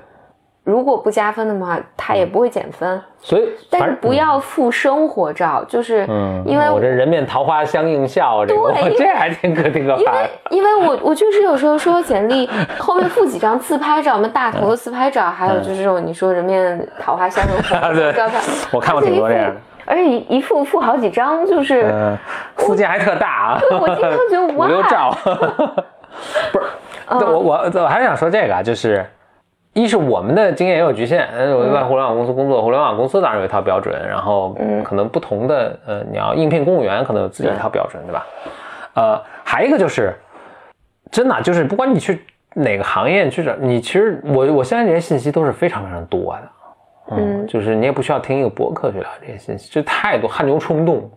[0.64, 3.02] 如果不加分的话，他也不会减分。
[3.20, 6.06] 所以，但是不要附生活照，就是
[6.46, 10.00] 因为我这人面桃花相映笑，这个这还挺可挺可怕。
[10.00, 12.48] 因为因为我我确实有时候说简历
[12.78, 17.80] 后面附几张自拍照，我们大头的自拍照，还有就是这种你说人面桃花相映笑
[18.12, 18.40] 照片，
[18.70, 19.60] 我看过挺多这样的。
[19.84, 22.16] 而且一一副附好几张，就是
[22.56, 23.60] 附件还特大啊！
[23.80, 25.12] 我经常觉得哇， 五六照，
[26.52, 26.66] 不是，
[27.08, 29.04] 我我我还是想说这个啊，就是。
[29.74, 34.54] 一是我们的经验也有局限，我在互联网公司工作，互联网公司当然有一套标准，然后
[34.84, 38.26] 可能不同的呃，你要应聘公务员可能有自己一套标准，对吧？
[38.94, 40.12] 呃，还一个就是，
[41.10, 51.10] 真的就是不管你去哪个行业去找，你其实我我相信这些信息都是非常非常多的，嗯，就是你也不需要听一个博客去聊这些信息，就太多汗牛充栋，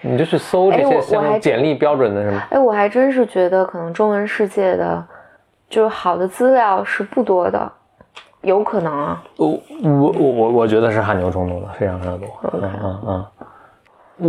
[0.00, 2.42] 你就去搜这些像简历标准的什么。
[2.50, 5.04] 哎，我还真是觉得可能中文世界的
[5.68, 7.70] 就是好的资料是不多的。
[8.42, 9.48] 有可能啊，我
[9.82, 12.28] 我我我我觉得是汗牛充栋的，非常非常多。
[12.54, 13.26] 嗯嗯嗯，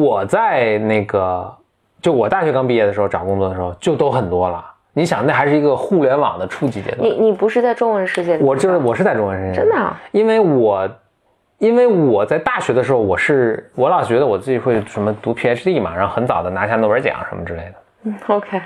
[0.02, 1.54] 我在那个
[2.02, 4.66] 就我大学刚毕业的时候找工作的时候就都很多了。
[4.94, 7.02] 你想，那还是一个互联网的初级阶段。
[7.02, 8.38] 你你不是在中文世界？
[8.40, 9.62] 我就是我是在中文世界。
[9.62, 9.94] 真的？
[10.12, 10.90] 因为我
[11.60, 17.74] 因为我在大学的时候，我是我老觉得我自己会什么读 PhD 嘛，然后很早的拿下诺贝尔奖什么之类的。
[18.04, 18.62] 嗯，OK。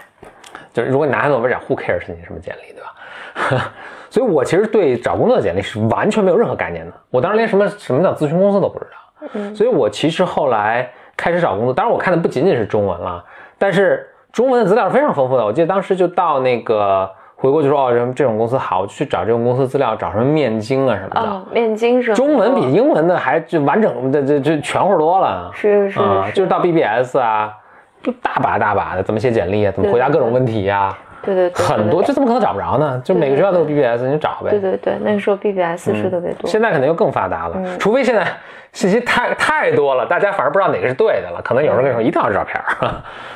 [0.73, 3.71] 就是如果你拿下诺贝尔奖，Who cares 你什么简历，对吧？
[4.15, 6.93] 所以，我其实对找工作的简历是完全没有任何概念的。
[7.09, 9.27] 我当时连什么什么叫咨询公司都不知道。
[9.33, 13.21] 嗯，所以我其实后来开始找工作，当然我看的不仅仅是中文了，
[13.57, 15.43] 但是中文的资料是非常丰富的。
[15.43, 21.29] 我记得当时就到那个回国就说哦，这这种公司好，我去找这种公司资料，找什么面经啊什么的。
[21.29, 25.51] 哦，面经是中文比英文的还就完整的这这全乎多了。
[25.53, 27.53] 是是是，就是到 BBS 啊，
[28.01, 30.97] 就大把大把的怎么写简历啊，怎么回答各种问题呀。
[31.25, 33.01] 对对对，很多，这怎么可能找不着呢？
[33.03, 34.51] 就每个学校都有 BBS，你找呗。
[34.51, 37.77] 对对对，那个时候 BBS 是特别多，现在可能又更发达了。
[37.79, 38.25] 除非现在
[38.71, 41.41] 信息太太多了，大家反而不知道哪个是对的了。
[41.43, 42.61] 可能有人跟你说一定要照片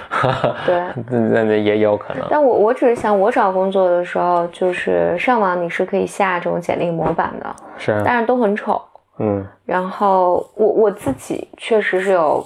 [0.65, 2.23] 对，那 那也有可能。
[2.29, 8.81] 但我我只是想，我找工作的时候，就是上网你是可以下这种简历模板的，是，但是都很丑。
[9.19, 12.45] 嗯，然后我我自己确实是有。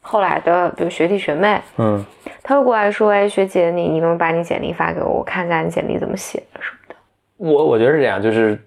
[0.00, 2.02] 后来的，比如学弟学妹，嗯，
[2.48, 6.94] 他会过来说：“哎，学姐，你你能把你简历发给我，我看一下你简历怎么写的什么的。”
[7.36, 8.58] 我我觉得是这样，就是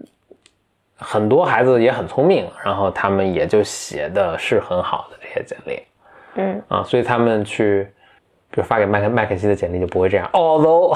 [0.98, 5.82] 很多孩子也很聪明，然后他们也就写的是很好的这些简历，
[6.36, 7.88] 嗯啊，所以他们去，
[8.52, 10.30] 比如发给麦克麦肯锡的简历就不会这样。
[10.34, 10.96] Although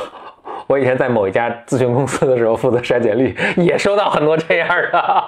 [0.66, 5.24] 我以前在某一家咨询公司的时候负责筛简历，也收到很多这样的，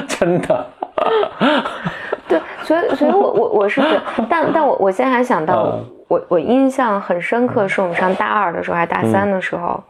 [0.08, 0.66] 真的。
[2.28, 9.82] 对，所以，所以我我我是觉，但但我我现在还想到，我我印象很深刻，是我们上大二的时候，还大三的时候，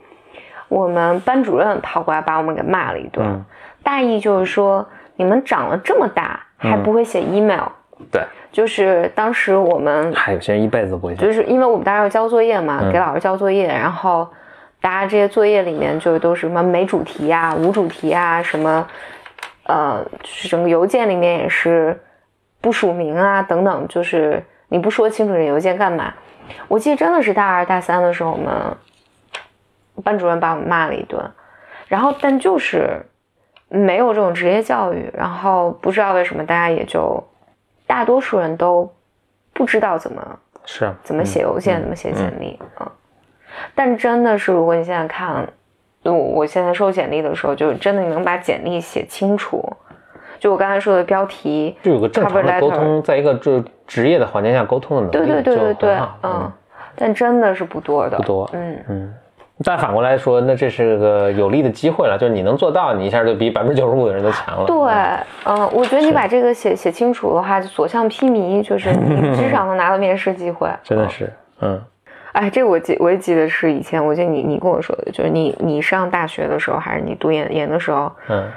[0.69, 3.45] 我们班主任跑过来把我们给骂了一顿，
[3.83, 4.87] 大意就是说，
[5.17, 7.65] 你们长了这么大还不会写 email，
[8.13, 8.23] 对，
[8.53, 14.29] 就是当时我们还有些人一辈子不会写，就是因为我们当时要交作业嘛，给老师交作业，然后
[14.81, 18.87] 大家这些作业里面就都是什么没主题啊、无主题啊，什么，
[19.65, 22.01] 呃，就是整个邮件里面也是。
[22.61, 26.13] 不署名啊，等等，就是你不说清楚这邮件干嘛？
[26.67, 28.77] 我记得真的是大二大三的时候，我们
[30.03, 31.23] 班主任把我们骂了一顿，
[31.89, 33.05] 然后但就是
[33.69, 37.23] 没有这种职业教育，然后不知道为什么大家也就
[37.87, 38.91] 大多数人都
[39.53, 42.91] 不知道怎么是怎么写邮件，怎么写简历啊。
[43.75, 45.47] 但真的是，如果你现在看，
[46.03, 49.77] 我我现在收简历的时候，就真的你能把简历写清楚。
[50.39, 56.53] 就我刚才说的标题，就有个正常的沟通，在一个就职业的环境下沟通的能力，对对对对对，嗯，
[56.97, 59.15] 但真的是不多的，不多，嗯嗯。
[59.65, 64.65] 但反过来说，那这是个有利的机会了，就是你能做到，你一下就比百分之九十五的人都强了。
[64.65, 70.71] 对，嗯，我觉得你把这个写写清楚的话，就所向披靡，就是你 至少能拿到面试机会。
[70.85, 71.29] 真的是，
[71.61, 71.83] 嗯。
[72.35, 78.49] 哎，这我记我也记得是以前，我记得你你跟我说的，就是你你上大学的时候，还是你读研研的时候，嗯。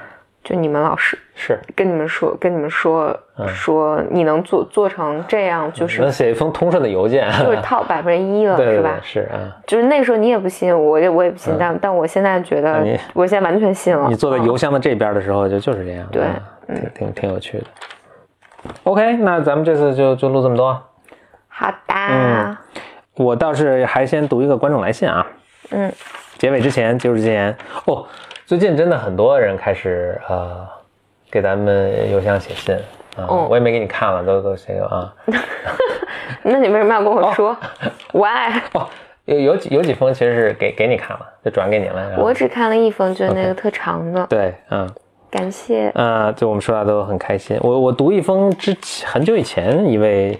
[0.43, 3.15] 就你们老师是跟你们说，跟你们说
[3.47, 8.99] 说你能做做成这样，就是能写一封通顺的邮件，就是套百分之一了， 是吧？
[9.03, 9.37] 是啊，
[9.67, 12.83] 就是那时候你也不信，我也我也不信，但但我现在觉得，
[13.13, 14.07] 我现在完全信了。
[14.09, 16.23] 你坐在邮箱的这边的时候，就就是这样，对，
[16.67, 17.65] 挺挺挺有趣的。
[18.83, 20.79] OK，那咱们这次就就录这么多。
[21.47, 21.93] 好的。
[21.93, 22.57] 嗯，
[23.15, 25.25] 我倒是还先读一个观众来信啊。
[25.69, 25.91] 嗯。
[26.37, 28.05] 结尾之前就是之前哦。
[28.51, 30.67] 最近真的很多人开始呃
[31.31, 32.75] 给咱们邮箱写信
[33.15, 35.15] 啊，哦我也没给你看了，都都这个啊。
[36.43, 37.55] 那你为什么要跟我说、
[38.11, 38.59] Why？
[38.73, 38.89] 哦，
[39.23, 42.17] 有有几有几封其实是给给你看了，就转给你了。
[42.17, 44.27] 我只看了一封，就是那个特长的。
[44.27, 44.85] 对，嗯。
[45.29, 45.89] 感谢。
[45.95, 47.57] 呃，就我们说到都很开心。
[47.61, 50.37] 我我读一封之前很久以前一位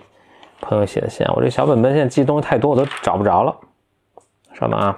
[0.59, 3.55] 朋友写的信啊，我这小本本现在记东西太多，我都找不着了。
[4.59, 4.97] 稍等啊。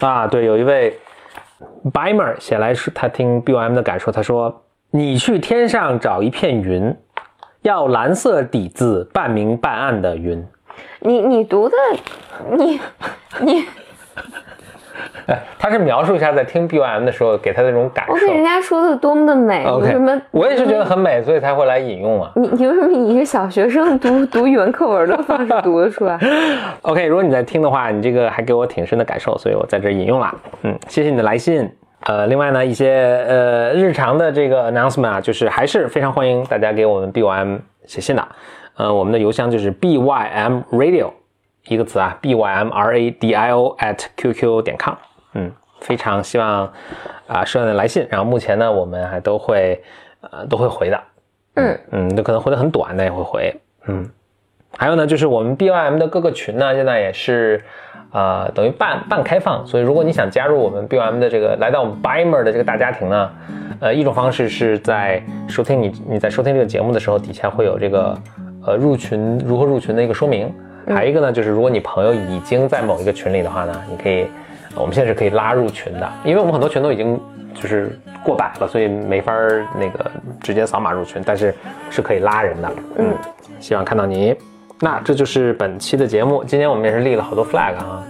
[0.00, 0.98] 啊，对，有一位
[1.92, 6.96] Bimer 写来是他听 BOM 的感受，他说：“你去天上找一片云，
[7.62, 10.46] 要蓝色底子，半明半暗的云。”
[11.00, 11.76] 你你读的，
[12.56, 12.80] 你
[13.40, 13.64] 你，
[15.26, 18.12] 哎， 他是描述一下在听 BOM 的时候给他的那种感受。
[18.12, 20.20] 我给人家说的多么的美，为什么？
[20.30, 22.30] 我也是觉得很美，所以才会来引用啊。
[22.36, 26.18] 你你为什么以一个小学生读读语文课文的方式读得出来？
[26.82, 30.34] OK，如果你在听的话，你这个还给我挺深的感受，所以我在这引用了。
[30.62, 31.70] 嗯，谢谢你的来信。
[32.06, 38.28] 呃，另外呢，一些呃日常的这个 announcement 啊，就是还是非常欢迎大家给我们 BYM 写信的。
[38.76, 41.10] 呃，我们的邮箱就是 bym radio
[41.68, 44.94] 一个词啊，bym r a d i o at qq 点 com。
[45.34, 46.72] 嗯，非常希望
[47.26, 49.82] 啊收到你的来信，然后目前呢，我们还都会
[50.20, 51.00] 呃都会回的。
[51.54, 53.54] 嗯嗯，都可能回的很短，但也会回。
[53.86, 54.08] 嗯，
[54.76, 57.62] 还有呢，就是我们 BYM 的各个群呢，现在也是
[58.12, 63.30] 呃等于半半开放，所以如果你想加入我们 BYM 的这个来到我们 Bimer 的这个大家庭呢，
[63.80, 68.16] 呃，一种方式是在收听你你在收听这个节目的时候，底下会有这个
[68.64, 70.54] 呃入群如何入群的一个说明。
[70.94, 74.26] 还有一个呢，就是如果你朋友已经在某一个群里的话呢，你可以，
[74.74, 77.20] 我们现在是可以拉入群的，因为我们很多群都已经
[77.54, 80.10] 就是过百了，所以没法儿那个
[80.40, 81.54] 直接扫码入群，但是
[81.90, 82.70] 是可以拉人的。
[82.98, 83.14] 嗯，
[83.60, 84.34] 希望看到你。
[84.80, 88.04] 那这就是本期的节目，今天我们也是立了好多 flag 啊。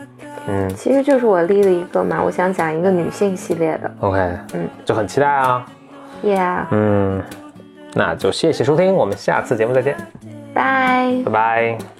[0.50, 3.90] 嗯其实就是我立了一个嘛，我想讲一个女性系列的。
[4.00, 4.18] ，OK，
[4.54, 5.66] 嗯，就很期待啊。
[6.24, 7.22] Yeah，嗯，
[7.94, 9.96] 那就谢谢收听，我们下次节目再见，
[10.54, 11.14] 拜。
[11.24, 11.97] 拜拜。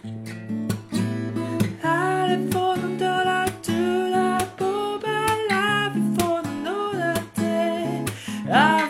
[8.51, 8.88] I'm